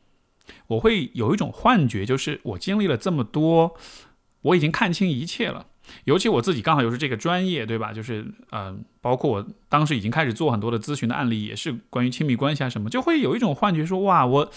[0.69, 3.77] 我会有一种幻觉，就是我经历了这么多，
[4.41, 5.67] 我已经看清一切了。
[6.05, 7.93] 尤其我自己刚好又是这个专业，对吧？
[7.93, 14.51] 就是，嗯，包括我当时已经开始做很多的咨询的案例，也是关于亲密关系啊什么，就会有一种幻觉，说哇，我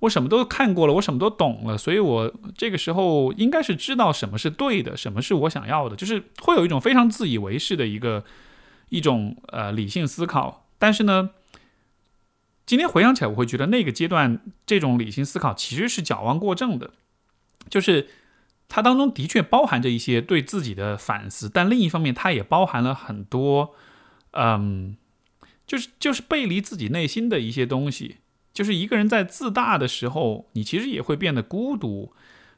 [0.00, 8.24] 我什么都看过了，我什么都懂了，所以我这个时候应该是知道什么是对的，什么是我想要的，就是会有一种非常自以为是的一个
[8.88, 10.68] 一种呃理性思考。
[10.78, 11.30] 但是呢，
[12.64, 16.90] 今天回想起来，我会觉得那个阶段这种理性思考其实是矫枉过正的，
[17.68, 18.08] 就是。
[18.68, 23.74] 它当中的确包含着一些对自己的反思，但另一方面，它也包含了很多，
[24.32, 24.96] 嗯，
[25.66, 28.16] 就是就是背离自己内心的一些东西。
[28.52, 32.12] 就是一个人在自大的时候，你其实也会变得孤独，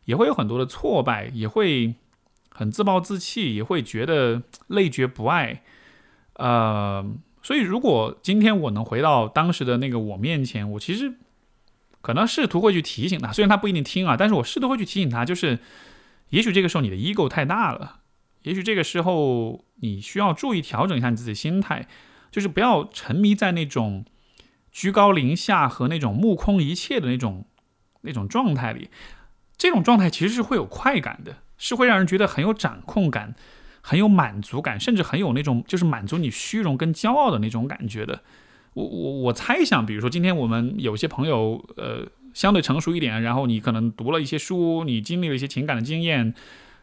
[0.06, 1.94] 也会有很多的挫败，也会
[2.50, 5.62] 很自暴自弃，也会觉得累觉不爱。
[6.34, 7.04] 呃，
[7.42, 11.14] 所以如果今天我能回到当时的那个我面前，我其实
[12.00, 15.58] 可能试图会去提醒他，虽然他不一定听啊，但是我试图会去提醒他，就是。
[16.30, 18.00] 也许这个时候你的 ego 太大了，
[18.42, 21.86] 也许这个时候你需要注意调整一下你自己心态，
[22.30, 24.04] 就是不要沉迷在那种
[24.70, 27.46] 居高临下和那种目空一切的那种
[28.02, 28.90] 那种状态里。
[29.56, 33.34] 这种状态其实是会有快感的，是会让人觉得很有掌控感、
[33.80, 38.22] 很有满足感，甚至很有那种就是满足你虚荣跟骄傲的那种感觉的。
[38.74, 42.06] 我我我猜想，比如说今天我们有些朋友，呃，
[42.38, 46.32] 相对成熟一点，然后你可能读了一些书，你经历了一些情感的经验，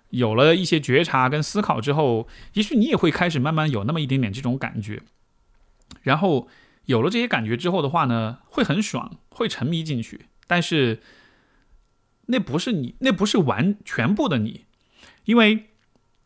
[0.09, 5.01] 有了一些觉察跟思考之后，也许你也会开始慢慢有那么一点点这种感觉。
[6.01, 6.49] 然后
[6.87, 10.25] 有了这些感觉之后的话呢，会很爽，会沉迷进去。
[10.45, 11.01] 但是
[12.25, 14.65] 那不是你，那不是完全部的你，
[15.23, 15.67] 因为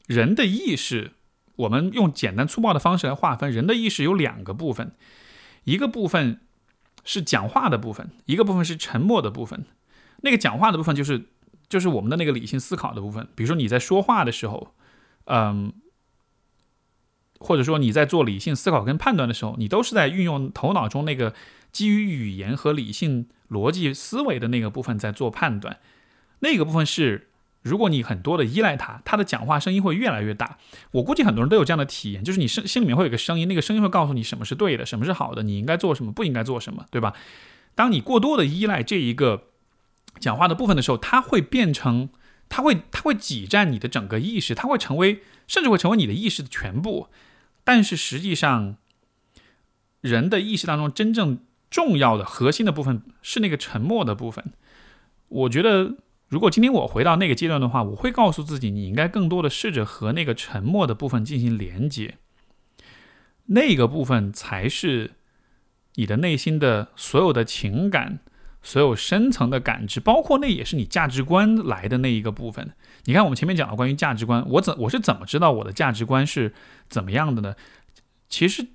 [0.08, 1.12] 人的意识，
[1.56, 4.94] 我们用简单粗暴的方式来划分，人的意识有两个部分。
[5.66, 6.40] 一个部分
[7.04, 9.66] 是讲话的部分，一个部分是沉默的部分。
[10.22, 11.26] 那个讲话的部分就是
[11.68, 13.28] 就是我们的那个理性思考的部分。
[13.36, 14.74] 比如说你在说话的时候，
[15.26, 15.74] 嗯，
[17.40, 21.34] 或者说你在做理性思考跟判断的时候，你都是在运用头脑中那个
[21.72, 25.80] 基于语言和理性逻辑思维的那个部分在做判断。
[26.40, 27.29] 那个部分是。
[27.62, 30.58] 如果你很多的依赖他，他的讲话声音会越来越大。
[30.92, 37.14] 我估计很多人都有这样的体验，就是你心里面会有个声音，那个声音会告诉你什么是对的，什么是好的，你应该做什么，不应该做什么，对吧？
[37.76, 39.50] 当你过多的依赖这一个
[40.20, 42.10] 讲话的部分的时候，它会变成，
[42.48, 47.10] 它会，它会挤占你的整个意识，它会成为，甚至会成为你的意识的全部。
[47.66, 48.78] 但是实际上，
[50.00, 51.40] 人的意识当中真正
[51.70, 54.54] 重要的核心的部分是那个沉默的部分。
[55.28, 55.98] 我觉得。
[56.30, 62.18] 如果今天我回到那个阶段的话，我会告诉自己，你应该更多的试着和那个沉默的部分进行连接。
[63.48, 65.14] 那个部分才是
[65.96, 68.20] 你的内心的所有的情感、
[68.62, 72.74] 所有深层的感知，包括那也是你价值观来的那一个部分。
[73.06, 76.54] 你看，我们前面讲了关于价值观，我怎我是怎么知道我的价值观是
[76.88, 77.56] 怎么样的呢？
[78.28, 78.68] 其实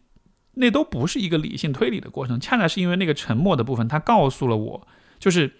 [0.54, 4.88] 那都不是一个理性推理的过程，恰恰是因为那个沉默的部分，它告诉了我，
[5.20, 5.52] 就是。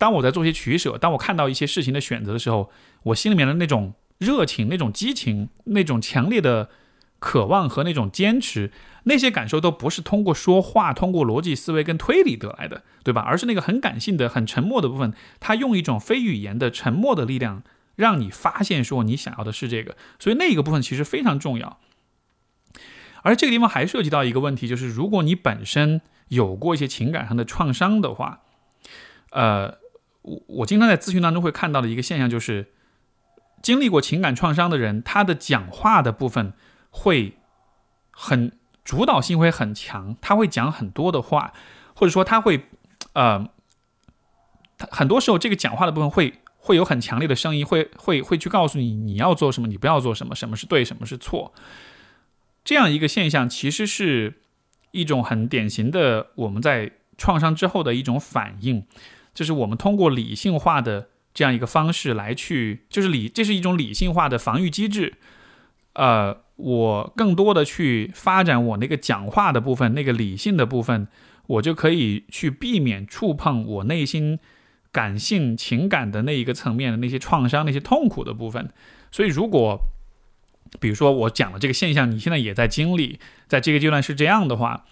[0.00, 2.70] 当我在做些取舍，当我看到一些事情的选择的时候，
[3.02, 6.70] 我心里面的那种热情、那种激情、那种强烈的
[7.18, 8.72] 渴望和那种坚持，
[9.04, 13.20] 那些感受都不是通过说话、通过逻辑思维跟推理得来的，对吧？
[13.20, 17.62] 而是那个很感性的、很沉默的部分，它用一种非语言的沉默的力量，
[17.96, 19.98] 让你发现说你想要的是这个。
[20.18, 21.78] 所以那个部分其实非常重要。
[23.22, 28.40] 而这个地方还涉及到一个问题，就是如果你本身有过一些情感上的创伤的话，
[29.32, 29.78] 呃。
[30.22, 32.72] 我我经常在咨询当中会看到的一个现象就是，
[33.62, 36.52] 经历过情感创伤的人，他的讲话的部分
[36.90, 37.38] 会
[38.10, 38.52] 很
[38.84, 41.52] 主导性会很强，他会讲很多的话，
[41.94, 42.66] 或者说他会，
[43.14, 43.48] 呃，
[44.76, 51.52] 他很多时候这个讲话的部分会会有很强烈的声音，会会会去告诉你你要做什么，你不要做什么，什么是对，什么是错。
[52.62, 54.42] 这样一个现象其实是
[54.90, 58.86] 一种很典型的我们在创伤之后的一种反应。
[59.32, 65.14] 就是我们通过理性化的这样一个方式来去，就是理，这是一种理性化的防御机制。
[65.94, 71.08] 呃，我更多的去发展我那个讲话的部分，那个理性的部分，
[71.46, 74.38] 我就可以去避免触碰我内心
[74.92, 78.70] 感性情感的那一个层面的那些创伤、那些痛苦的部分。
[79.10, 79.80] 所以，如果
[80.78, 83.18] 比如说我讲的这个现象，你现在也在经历，
[83.48, 84.84] 在这个阶段是这样的话。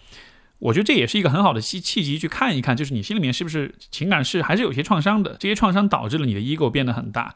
[0.59, 7.35] 我觉得这也是一个很好的契契机，去看一看，就是你心里面是不是情感是还是有些创伤的，这些创伤导致了你的 ego 变得很大。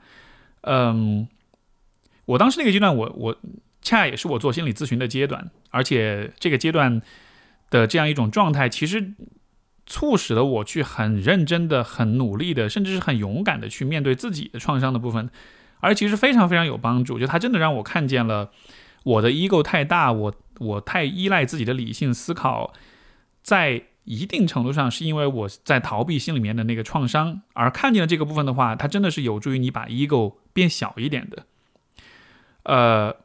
[0.61, 1.27] 嗯，
[2.25, 3.37] 我当时那个阶段，我我
[3.81, 7.01] 恰也是我做心理咨询的阶段，而且这个阶段
[7.69, 9.13] 的这样一种状态，其实
[9.85, 15.29] 促使了我去很认真的、很努力的，甚至是很勇敢的去面对自己的创伤的部分，
[15.79, 17.17] 而其实非常非常有帮助。
[17.17, 18.51] 就它真的让我看见了
[19.03, 22.73] 我的 ego 太大，我我太依赖自己的理性思考。
[23.43, 31.45] 在一定程度上，是因为我在逃避心里面的那个创伤，而看见了这个部分的话，它真的是有助于你把 ego 变小一点的。
[32.63, 33.15] 呃，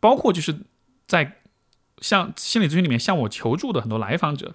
[0.00, 0.60] 包括就是
[1.06, 1.38] 在
[2.00, 4.54] 向心理咨询里面向我求助的很多来访者，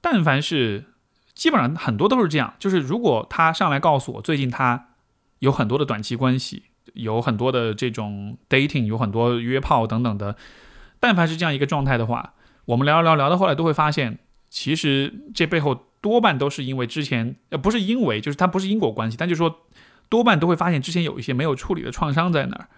[0.00, 0.84] 但凡是
[1.34, 4.88] 基本上很多都是这样，就是如果他上来告诉我最近他
[5.40, 6.64] 有很多的短期关系，
[6.94, 10.36] 有很多的这种 dating，有很多约炮等等的，
[11.00, 12.34] 但凡是这样一个状态的话。
[12.68, 14.18] 我们聊聊聊到后来都会发现，
[14.50, 19.60] 其实这背后多半都是因为之前呃不是因为，就是它不是因果关系，但就是说
[20.10, 22.68] 多半都会发现之前有一些没有处理的创伤在那儿，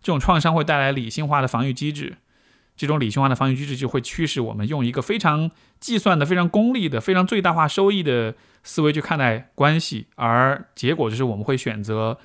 [0.00, 2.18] 这种创伤会带来理性化的防御机制，
[2.76, 12.16] 这种理性化的防御机制就会驱使我们用一个非常计算的、非常功利的、非常最大化收益的思维去看待关系，而结果就是我们会选择。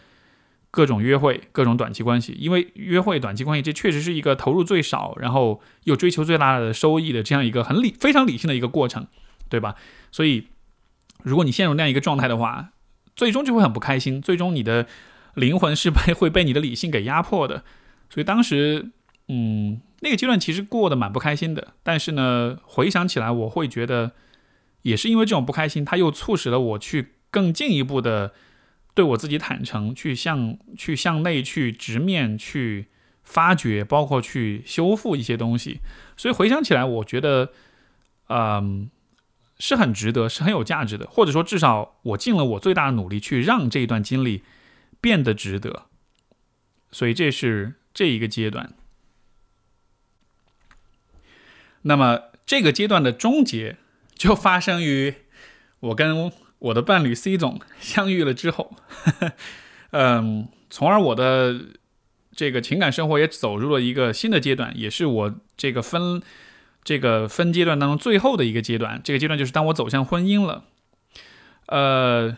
[0.70, 9.08] 各种约会，各种短期关系，因为约会、短期关系，这确实是一个投入最少，然后又追求最大的收益的这样一个很理、非常理性的一个过程，
[9.50, 9.76] 对吧？
[10.12, 10.48] 所以，
[11.24, 12.70] 如果你陷入那样一个状态的话，
[13.16, 14.86] 最终就会很不开心，最终你的
[15.34, 17.64] 灵魂是被会被你的理性给压迫的。
[18.10, 18.92] 所以当时，
[19.28, 21.74] 嗯，那个阶段其实过得蛮不开心的。
[21.82, 24.12] 但是呢，回想起来，我会觉得，
[24.84, 28.34] 也是因为这种不开心，它又促使了我去更进一步的
[28.98, 32.88] 对我自己坦诚，去向去向内去直面去
[33.22, 35.78] 发掘，包括去修复一些东西。
[36.18, 37.52] 所以回想起来，我觉得，
[38.30, 38.90] 嗯，
[39.60, 44.42] 是很值得，是很有价值的，或者说至少我尽了我最大的努力去让这一段经历
[45.00, 45.86] 变得值得。
[46.92, 47.76] 所以这是。
[47.98, 48.76] 这一个阶段，
[51.82, 53.78] 那么这个阶段的终结
[54.14, 55.16] 就发生于
[55.80, 58.76] 我跟我的伴侣 C 总相遇了之后，
[59.92, 61.60] 嗯，从而我的
[62.36, 66.22] 这个情感生活也走入了一个新的阶段，也是我这个分
[66.84, 69.02] 这个分阶段当中最后的一个阶段。
[69.04, 70.66] 这个阶段就是当我走向婚姻了，
[71.68, 72.38] 呃。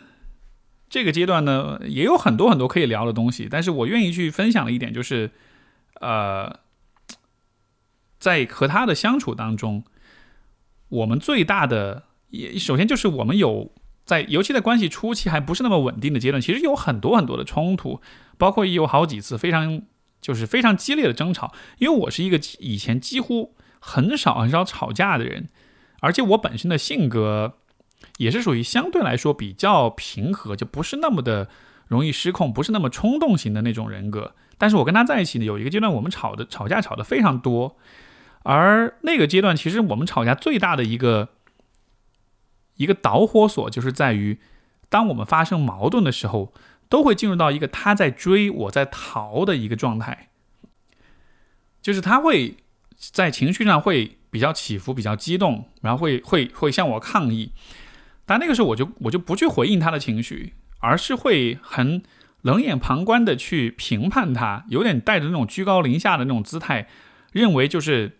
[0.91, 5.29] 这个阶段呢，也有很多很多可以聊的东西，但是我愿意去分享的一点就是，
[6.01, 6.61] 呃，
[8.17, 9.83] 在和他的相处当中，
[10.87, 13.71] 我们最大的也首先就是我们有
[14.09, 18.01] 在，尤其在关系初期还不是那么稳定的阶段，其实有很多很多的冲突，
[18.37, 19.83] 包括有好几次非常
[20.19, 25.47] 就是非常激烈的争吵，因为我是一个以前几乎很少很少吵架的人，
[26.01, 27.53] 而且我本身的性格。
[28.17, 31.49] 也是属于相对来说比较平和，就不是那么的
[31.87, 34.35] 容易失控，不是那么冲动型的那种人格。
[34.57, 37.75] 但是我跟他在一起呢，有一个阶段我们吵的吵架吵得非常多，
[38.43, 41.27] 而那个阶段其实我们吵架最大的一个
[42.79, 44.39] 一个导火索就是在于，
[44.87, 46.53] 当我们发生矛盾的时候，
[46.87, 50.29] 都会进入到一个他在追我在逃的一个状态，
[51.81, 52.55] 就是他会
[52.97, 57.51] 在情绪上会比较起伏，比较激动，然后会会会向我抗议。
[58.25, 62.01] 但那个时候，我就我就不去回应他的情绪，而是会很
[62.43, 66.87] 冷眼旁观的去评判他，有点带着那种居高临下的那种姿态，
[67.33, 68.19] 认为就是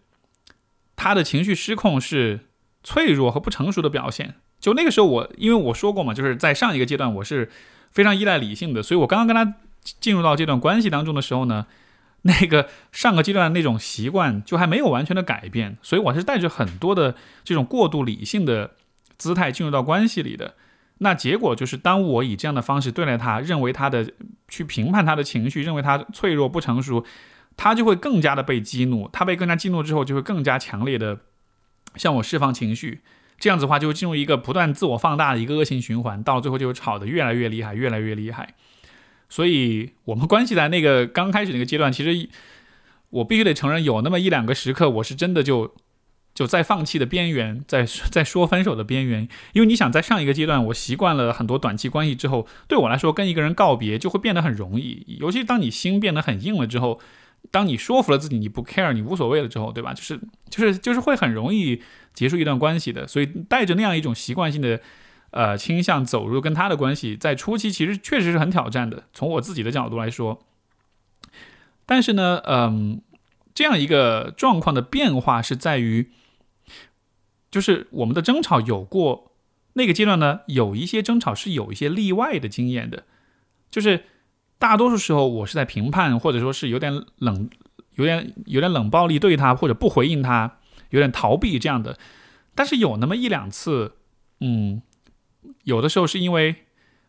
[0.97, 2.49] 他的情绪失控是
[2.84, 4.36] 脆弱和不成熟的表现。
[4.60, 7.49] 就那个时候，我因为我说过嘛，就是在上一个阶段，我是
[7.91, 9.55] 非常依赖理性的，所以我刚刚跟他
[9.99, 11.66] 进入到这段关系当中的时候呢，
[12.24, 18.72] 那个上个阶段那种习惯就还没有完全的改变，所以我是带着很多的这种过度理性的。
[19.20, 20.53] 姿态进入到关系里的，
[20.99, 24.14] 那结果就是，当我以这样的方式对待他，认为他的
[24.47, 27.03] 去评判他的情绪，认为他脆弱不成熟，
[27.57, 29.10] 他就会更加的被激怒。
[29.12, 31.20] 他被更加激怒之后，就会更加强烈的
[31.97, 33.01] 向我释放情绪。
[33.40, 38.56] 这样子的话，就进入一个不断自我放大的一个恶性循环，到最后就吵得越来越厉害，越来越厉害。
[39.30, 42.30] 所以，我们关系在那个刚开始那个阶段，其实
[43.10, 45.74] 我必须得承认，有那么一两个时刻，我是真的就。
[46.36, 57.02] 就在放弃的边缘，在在说分手的边缘，因为你想在上一个阶段，我习惯了很多短期关系之后，对我来说跟一个人告别就会变得很容易，尤其当你心变得很硬了之后，
[57.52, 59.94] 当你说服了自己你不 care 你无所谓了之后，对吧？
[59.94, 60.18] 就是
[60.50, 61.82] 就是就是会很容易
[62.20, 64.82] 结束一段关系的，所以带着那样一种习惯性的
[65.32, 70.46] 呃倾向走入跟他的关系，在初期其实确实是很挑战的，从我自己的角度来说，
[71.86, 73.02] 但是呢，嗯，
[73.54, 76.12] 这样一个状况的变化是在于。
[77.52, 79.32] 就是我们的争吵有过
[79.74, 83.06] 那个阶段呢，有一些争吵是有一些例外的经验的，
[83.72, 84.04] 就是
[84.60, 87.50] 大多数时候我是在评判，或者说是有点冷、
[87.96, 90.59] 有点有点冷暴力对他，或者不回应他，
[90.90, 91.98] 有点逃避这样的。
[92.56, 93.94] 但是有那么一两次，
[94.40, 94.82] 嗯，
[95.64, 96.56] 有的时候是因为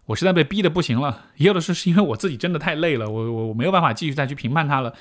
[0.07, 4.95] 我实在被逼的不行了，也有的时候是因为我自己真的太累了，我我我没有办法继续再去评判他了，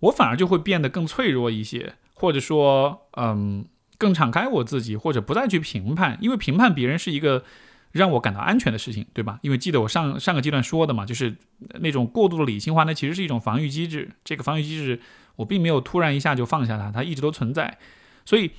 [0.00, 3.66] 我反而就会变得更脆弱一些，或者说，嗯。
[3.98, 7.44] 更敞开我自己，或者不再去评判，因为评判别人是一个
[7.92, 9.38] 让我感到安全的事情，对吧？
[9.42, 11.36] 因为记得我上上个阶段说的嘛，就是
[11.80, 14.08] 那种过度的理性化，那其实是一种防御机制。
[14.24, 15.02] 这个防御机制，
[15.36, 17.76] 我并没有突然一下就放下它，它一直都存在。
[18.24, 18.52] 所以，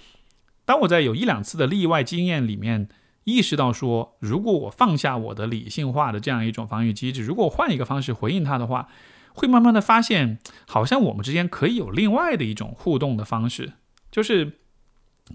[0.66, 2.90] 当我在有一两次的例外经验里面
[3.24, 8.88] 意识到说，如果我放下我的理性化的这样一种防御机制，如果我换一个方式回应他的话，
[9.34, 13.74] 会慢慢的发现，好像我们之间可以有另外的一种互动的方式，
[14.12, 14.58] 就是。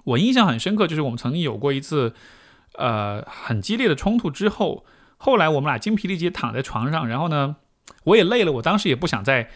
[0.04, 2.12] 我印象很深刻，就是我们曾经有过一次，
[2.74, 4.84] 呃，很激烈的冲突之后，
[5.16, 7.56] 后来我们俩精疲力竭躺在床上，然后呢，
[8.04, 9.48] 我也累了，我当时也不想再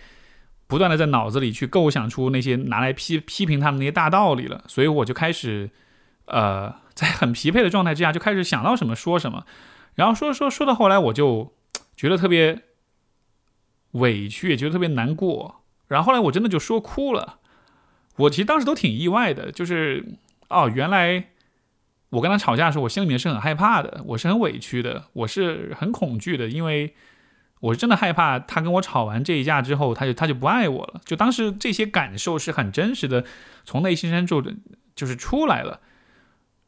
[0.70, 5.68] 不断的在脑子里去构想出那些拿来批批评他的那些大道理了，所以我就开始，
[6.24, 9.44] 呃，在很疲惫的状态之下，就开始想到什么说什么，
[9.96, 11.52] 然后说说说到后来，我就
[11.94, 12.62] 觉得特别
[13.90, 17.40] 委屈，也觉得特别难过，然后后来我真的就说哭了，
[18.16, 20.16] 我其实当时都挺意外的，就是。
[20.52, 21.28] 哦，原来
[22.08, 26.92] 我跟他吵架的时候，我心里面是很害怕的，我是很委屈的，我是很恐惧的，因为
[27.60, 31.00] 我是真的害怕他跟我吵完这一架之后，他就他就不爱我了。
[31.04, 33.22] 就当时这些感受是很真实的，
[33.64, 34.42] 从内心深处
[34.96, 35.80] 就是出来了。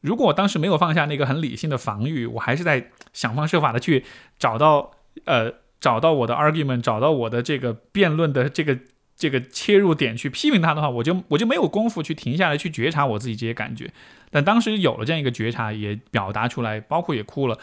[0.03, 4.05] 如果我当时没有放下那个很理性的防御，我还是在想方设法的去
[4.39, 4.91] 找到
[5.25, 8.79] 呃找到我的 argument，找到我的这个辩论的这个
[9.17, 13.91] 这个切入点去批评他的话，我就我就没有功夫去停下来去觉察我自己这些感觉。
[14.31, 17.59] 但当时有了这样一个觉察，也表达出来，包括也哭了。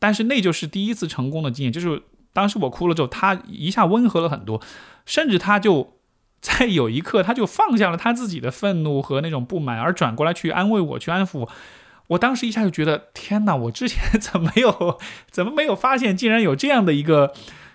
[0.00, 2.02] 但是那就是第一次成功的经验，就是。
[2.32, 4.60] 当时我哭了之后，他一下温和了很多，
[5.04, 5.98] 甚至他就
[6.40, 11.48] 在有一刻，他就放下了他自己的愤怒和那种不满，而转过来去安慰我，去安抚我。
[12.08, 13.54] 我当时一下就觉得，天哪！
[13.54, 14.98] 我之前怎么没有，
[15.30, 17.32] 怎么没有发现，竟然有这样的一个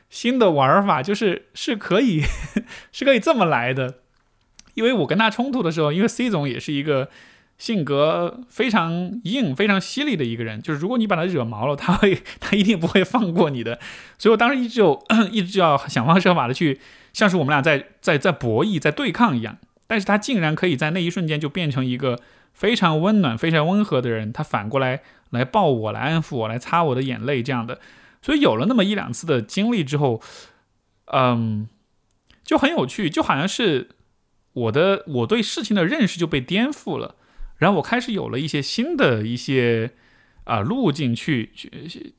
[0.10, 2.24] 新的玩法，就是是可以，
[2.92, 4.00] 是可以这么来的。
[4.74, 7.10] 因为我跟他冲突的时候，因为 C 总也是一个。
[7.58, 13.80] 性格非常硬、非常犀利的一个人，就是如果你把他惹毛了，他会， 他一定不会放过你的。
[14.18, 16.80] 所以我当时一直就 一直就要想方设法的去，
[17.14, 19.58] 像是我们俩在在在博弈、在对抗一样。
[19.88, 22.20] 但是他竟然可以在那一瞬间就变成一个
[22.54, 25.02] 非常温暖、非常温和的人，他反过来
[25.32, 27.80] 来抱我、来安抚我、来擦我的眼泪这样的。
[28.22, 30.22] 所以有了那么一两次的经历之后，
[31.06, 31.68] 嗯，
[32.44, 33.90] 就很有趣，就好像是
[34.54, 37.16] 我的我对事情的认识就被颠覆了。
[37.58, 39.92] 然后我开始有了一些新的一些
[40.44, 42.14] 啊路径去去，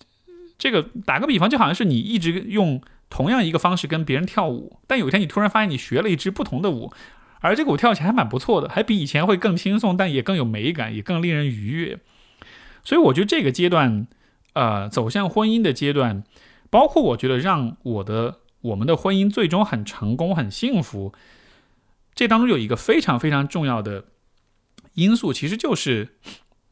[0.59, 6.93] 这个打个比方，就好像是你一直用同样一个方式跟别人跳舞，但有一天你突然发现你学了一支不同的舞，
[7.41, 12.01] 而这个舞跳起来还蛮不错的，还比以前会更轻松，但也更有美感，也更令人愉悦。
[12.83, 14.09] 所以我觉得这个阶段，
[14.55, 16.25] 呃，走向婚姻的阶段，
[16.69, 21.13] 包括我觉得让我的我们的婚姻最终很成功、很幸福，
[22.15, 24.07] 这当中有一个非常非常重要的。
[24.99, 26.17] 因素其实就是，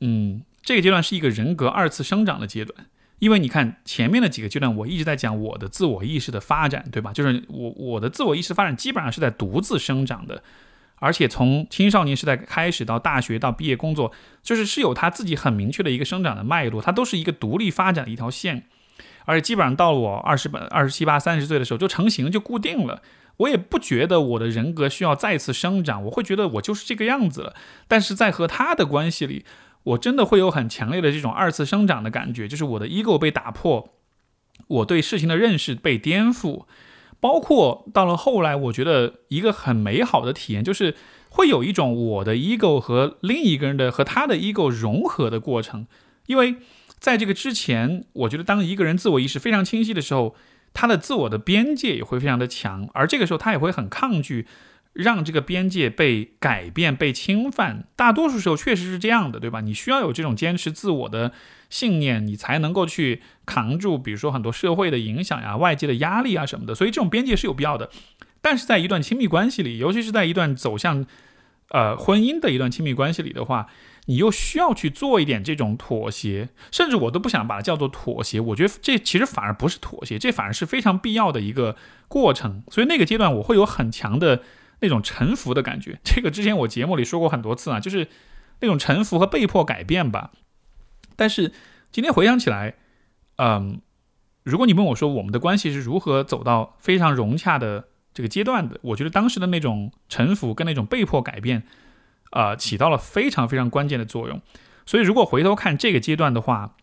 [0.00, 2.86] 嗯，这个阶段是一个人格二次生长的阶段，
[3.20, 7.12] 因为你看前面的几个阶段，我一直在讲我的自我意识的发展，对吧？
[7.12, 10.42] 就是我我的自我意识发展基本上是在独自生长的，
[10.96, 14.10] 而且从青少年时代开始到大学到毕业工作，
[14.42, 18.64] 就是是有他自己很明确的一个生长的脉络，它都是一个独立发展的一条线，
[19.24, 23.00] 而且基本上到了我二十八、二十七八、三十岁的时候就成型就固定了。
[23.38, 27.54] 我也不觉得我的人格需要再次生长，我会觉得我就是这个样子了。
[27.86, 29.44] 但是在和他的关系里，
[29.82, 33.90] 我真的会有很强烈的这种二次生长的感觉，就是我的 ego 被打破，
[34.68, 36.64] 我对事情的认识被颠覆，
[37.20, 40.94] 包括到了后来，我觉得一个很美好的体验，就是
[41.28, 45.86] 会有一种我的 ego 和另一个人的和他的 ego 融合的过程。
[46.26, 46.56] 因为
[46.98, 50.34] 在这个之前，我觉得当一个人自我意识非常清晰的时候。
[50.78, 54.46] 他的自我的边界也会非常的强，而这个时候他也会很抗拒
[54.92, 57.86] 让这个边界被改变、被侵犯。
[57.96, 59.62] 大多数时候确实是这样的，对吧？
[59.62, 61.32] 你需要有这种坚持自我的
[61.70, 66.74] 信念，你才能够去扛住，比如说很多社会的影响呀、外界的压力啊什么的。
[66.74, 67.88] 所以这种边界是有必要的。
[68.42, 71.06] 但是在一段亲密关系里，尤其是在一段走向
[71.70, 73.66] 呃婚姻的一段亲密关系里的话。
[74.06, 78.40] 你又需要去做一点这种妥协，甚至我都不想把它叫做妥协。
[78.40, 81.76] 我觉得这其实反而不是妥协，这反而是非常必要的一个
[82.08, 82.62] 过程。
[82.70, 84.42] 所以那个阶段我会有很强的
[84.80, 85.98] 那种臣服的感觉。
[86.04, 88.08] 这个之前我节目里说过很多次啊，就是
[88.60, 90.30] 那种臣服和被迫改变吧。
[91.16, 91.52] 但是
[91.90, 92.74] 今天回想起来，
[93.38, 93.80] 嗯，
[94.44, 101.64] 如果你问我说我们的关系是如何走到非常融洽的这个阶段的，我觉得当时的那种臣服跟那种被迫改变。
[102.32, 104.40] 呃，起到了非常非常关键的作用。
[104.84, 106.76] 所以，如果回头看这个阶段的话，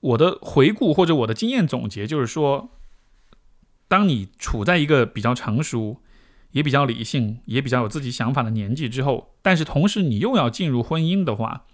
[0.00, 2.70] 我的回顾或者我的经验总结就是说，
[3.86, 6.00] 当你处在一个比较成熟、
[6.52, 11.66] 也比较理性、也比较有自己想法的年纪之后，但是同时你又要进入婚姻的话，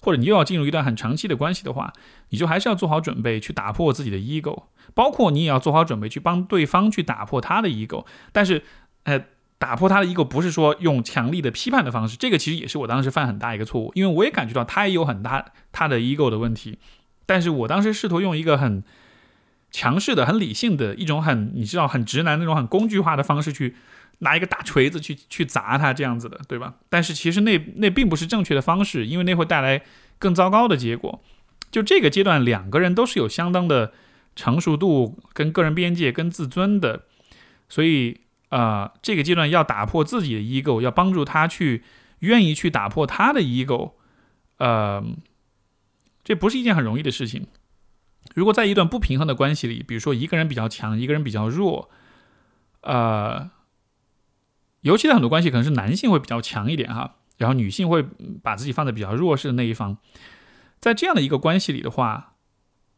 [0.00, 1.92] 或者你又要进入一段很长期的关系的话，
[2.28, 4.64] 你就还是要做好准备去打破自己的 ego，
[4.94, 8.06] 包括你也要做好准备去帮对方去打破他的 ego。
[8.32, 8.62] 但是，
[9.02, 9.24] 呃。
[9.64, 15.42] 打破他的 ego 不是说用强力的批判的方式，这个其实也是我当时犯很大一个错误，因为我也感觉到他也有很大
[15.72, 16.78] 他的 ego 的问题，
[17.24, 18.84] 但是我当时试图用一个很
[19.70, 23.74] 强势的、很理性的一种很你知道很直男那种很工具化的方式去
[24.18, 26.74] 拿一个大锤子去去砸他这样子的，对吧？
[26.90, 29.80] 但是其实那那并不是正确的方式，因为那会带来
[30.18, 31.22] 更糟糕的结果。
[31.70, 33.94] 就这个阶段，两个人都是有相当的
[34.36, 37.04] 成熟度、跟个人边界、跟自尊的，
[37.70, 38.20] 所以。
[38.54, 41.82] 啊，这个阶段要打破自己的 ego，要帮助他去
[42.20, 43.94] 愿意去打破他的 ego，
[44.58, 45.02] 呃，
[46.22, 47.48] 这不是一件很容易的事情。
[48.34, 51.90] 如果在一段不平衡的关系里，比如说一个人比较强，一个人比较弱，
[52.82, 53.50] 呃，
[54.82, 58.04] 尤其在很多关系可能是男性会比较强一点哈，然后女性会
[58.42, 59.98] 把自己放在比较弱势的那一方，
[60.80, 62.34] 在这样的一个关系里的话，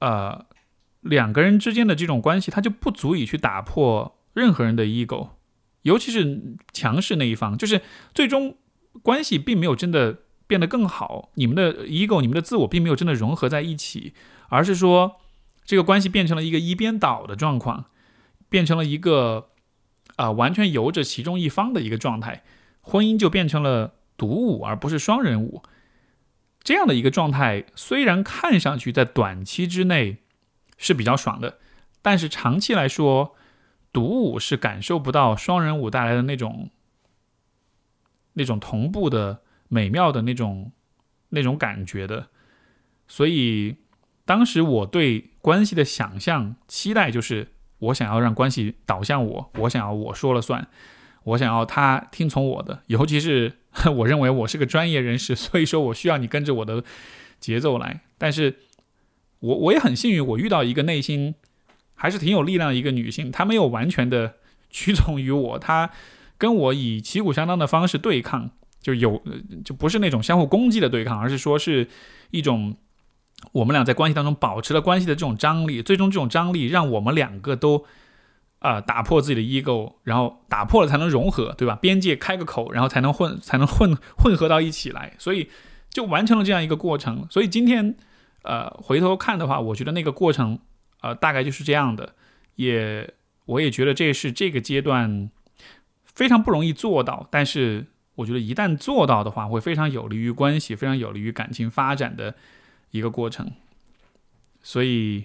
[0.00, 0.46] 呃。
[1.02, 5.28] 两个人之间的这种关系，它就不足以去打破任何人的 ego，
[5.86, 7.80] 尤其是强势那一方，就是
[8.12, 8.56] 最终
[9.02, 10.18] 关系并没有真的
[10.48, 14.12] 变得更好，你们的 ego、你们的自我并没有真的融合在一起，
[14.48, 15.20] 而是说
[15.64, 17.84] 这个关系变成了一个一边倒的状况，
[18.48, 19.50] 变成了一个
[20.16, 22.42] 啊完全由着其中一方的一个状态，
[22.80, 25.62] 婚姻就变成了独舞而不是双人舞。
[26.64, 30.16] 这样的一个状态，虽然看上去在短期之内
[30.76, 31.58] 是比较爽的，
[32.02, 33.35] 但是长期来说，
[33.96, 36.68] 独舞是感受不到双人舞带来的那种、
[38.34, 40.70] 那种同步的美妙的那种、
[41.30, 42.26] 那种感觉的。
[43.08, 43.76] 所以，
[44.26, 47.48] 当时我对关系的想象、期待就是，
[47.78, 50.68] 我想要让关系导向我，我想要我说了算，
[51.24, 53.60] 我想要他听从我的，尤其是。
[53.94, 56.82] 我认为我是个专业人士，所以说我需要你跟着我的
[57.38, 58.00] 节奏来。
[58.16, 58.60] 但是，
[59.40, 61.34] 我我也很幸运，我遇到一个内心
[61.96, 64.34] 还是挺有力量的一个女性，她没有完全的
[64.70, 65.90] 屈从于我，她
[66.38, 68.50] 跟我以旗鼓相当的方式对抗，
[68.80, 69.20] 就有
[69.64, 71.88] 就不是那种相互攻击的对抗，而是说是
[72.30, 72.76] 一种
[73.50, 77.84] 我们俩在关系当中保持了关系的这种张力，最终这种张力让我们两个都。
[78.58, 81.76] 啊，打破自己的 ego，然后打破了才能融合，对吧？
[81.76, 85.50] 边界开个口，然后才能混，才能混混合到一起来，所以
[85.90, 87.26] 就完成了这样一个过程。
[87.30, 87.94] 所以今天，
[88.42, 90.58] 呃，回头看的话，我觉得那个过程，
[91.00, 92.14] 呃，大概就是这样的。
[92.56, 93.12] 也，
[93.44, 95.30] 我也觉得这是这个阶段
[96.04, 97.86] 非常不容易做到，但是
[98.16, 102.34] 我觉得一旦做到的话，会非常有利于关系，非常有利于感情发展的
[102.90, 103.50] 一个过程。
[104.62, 105.24] 所以。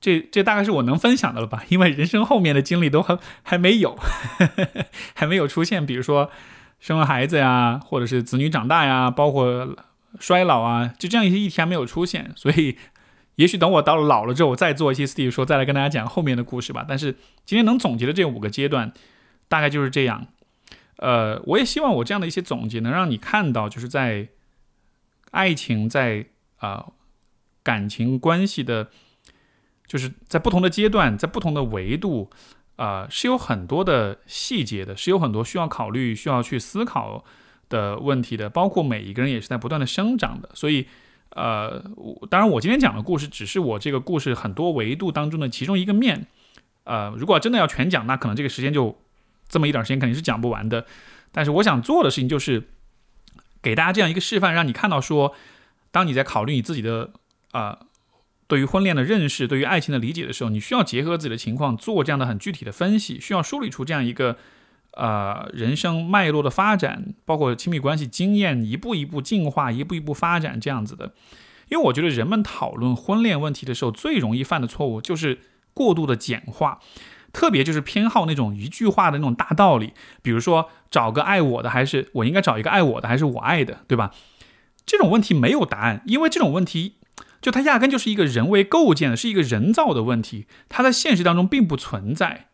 [0.00, 1.64] 这这大概是我能分享的了吧？
[1.70, 3.98] 因为人生后面的经历都还还没有，
[5.12, 6.30] 还没有出现，比如说
[6.78, 9.76] 生了孩子呀，或者是子女长大呀，包括
[10.20, 12.30] 衰老啊，就这样一些议题还没有出现。
[12.36, 12.78] 所以，
[13.38, 16.84] 也许等我到了老了之后，我再做一期 Steve 说，再来跟大家讲后面的故事吧。
[16.88, 17.12] 但是
[17.44, 18.92] 今天能总结的这五个阶段，
[19.48, 20.26] 大概就是这样。
[20.96, 24.28] 呃，我也希望我这样的一些总结能让你看到，就是在
[25.30, 26.26] 爱情在
[26.58, 26.86] 啊
[27.62, 28.88] 感情关系的。
[29.86, 32.28] 就是在不同的阶段，在不同的维度，
[32.76, 37.24] 啊，是有很多的细节的，是有很多需要考虑、需要去思考
[37.70, 38.50] 的问题的。
[38.50, 40.50] 包括每一个人也是在不断的生长的。
[40.52, 40.86] 所以，
[41.30, 41.82] 呃，
[42.30, 46.26] 当然，我今天讲的故事只是我这个故事很多维度当中的其中一个面。
[46.84, 48.98] 呃，如果真的要全讲，那可能这个时间就
[49.48, 50.86] 这么一点时间肯定是讲不完的。
[51.32, 52.68] 但是我想做的事情就是
[53.62, 55.34] 给大家这样一个示范，让你看到说，
[55.90, 57.12] 当你在考虑你自己的
[57.52, 57.80] 啊。
[58.46, 64.38] 对于婚恋的认识，对于爱情的理解的时候，你需要结合自己的情况做这样的很具体的分析，需要梳理出这样一个，
[64.98, 71.12] 呃，人生脉络的发展，包括亲密关系经验一步一步进化，一步一步发展这样子的。
[71.68, 75.38] 因为我觉得人们讨论婚恋问题的时候，最容易犯的错误就是
[75.72, 76.80] 过度的简化，
[77.32, 84.12] 特别就是偏好那种一句话的那种大道理，比如说找个爱我的，还是我应该找一个爱我的，还是我爱的，对吧？
[84.84, 86.94] 这种问题没有答案，因为这种问题。
[87.40, 92.48] 就它压根就是一个人为构建的，是一个人造的问题，它在现实当中并不存在，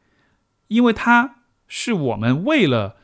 [0.69, 1.37] 因为它
[1.69, 2.97] 是我们为了，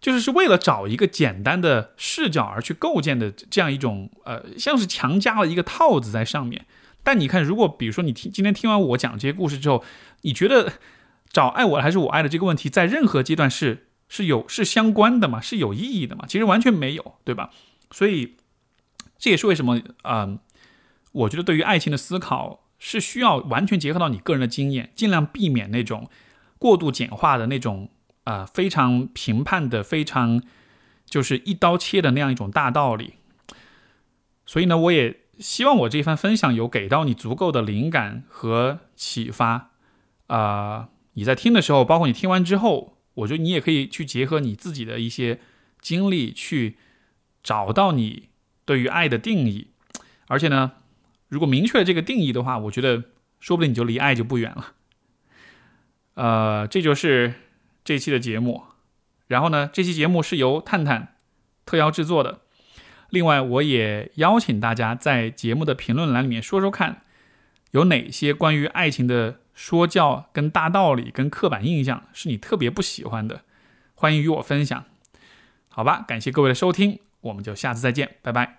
[0.00, 6.66] 就是是为了找一个简单的视角而去构建的这样一种，呃，像是强加了一个套子在上面。
[7.02, 9.84] 但你看，如果比如说你听今天听完我讲这些故事之后，
[10.22, 10.74] 你觉得
[11.30, 15.40] 找爱我还是我爱的这个问题，在任何阶段是是有是相关的吗？
[15.40, 16.24] 是有意义的吗？
[16.28, 17.50] 其实完全没有，对吧？
[17.90, 18.36] 所以
[19.18, 20.38] 这也是为什么，嗯。
[21.12, 26.08] 我觉得对于爱情的思考是需要完全结合到你个人的经验，尽量避免那种
[26.62, 27.90] 过度简化的那种
[28.22, 30.40] 啊非常评判的、非常
[31.04, 33.14] 就是一刀切的那样一种大道理。
[34.46, 39.72] 所以呢，我也希望我这番分享有给到你足够的灵感和启发
[40.28, 40.90] 啊！
[41.14, 45.40] 你在听的时候，包括你听完之后，我觉得你也可以去结合你自己的一些
[45.80, 46.76] 经历，去
[47.42, 48.28] 找到你
[48.64, 49.72] 对于爱的定义，
[50.28, 50.72] 而且呢。
[51.28, 53.04] 如果明确这个定义的话，我觉得
[53.40, 54.74] 说不定你就离爱就不远了。
[56.14, 57.34] 呃，这就是
[57.84, 58.64] 这期的节目。
[59.26, 61.16] 然后呢，这期节目是由探探
[61.64, 62.40] 特邀制作的。
[63.10, 67.02] 另外，我也邀请大家在节目的评论栏里面说说看，
[67.72, 73.42] 有哪些关于爱情的说教、跟大道理、跟刻板印象是你特别不喜欢的，
[73.94, 74.84] 欢迎与我分享。
[75.68, 78.58] 好吧，感谢各位的收听，我们就下次再见，拜拜。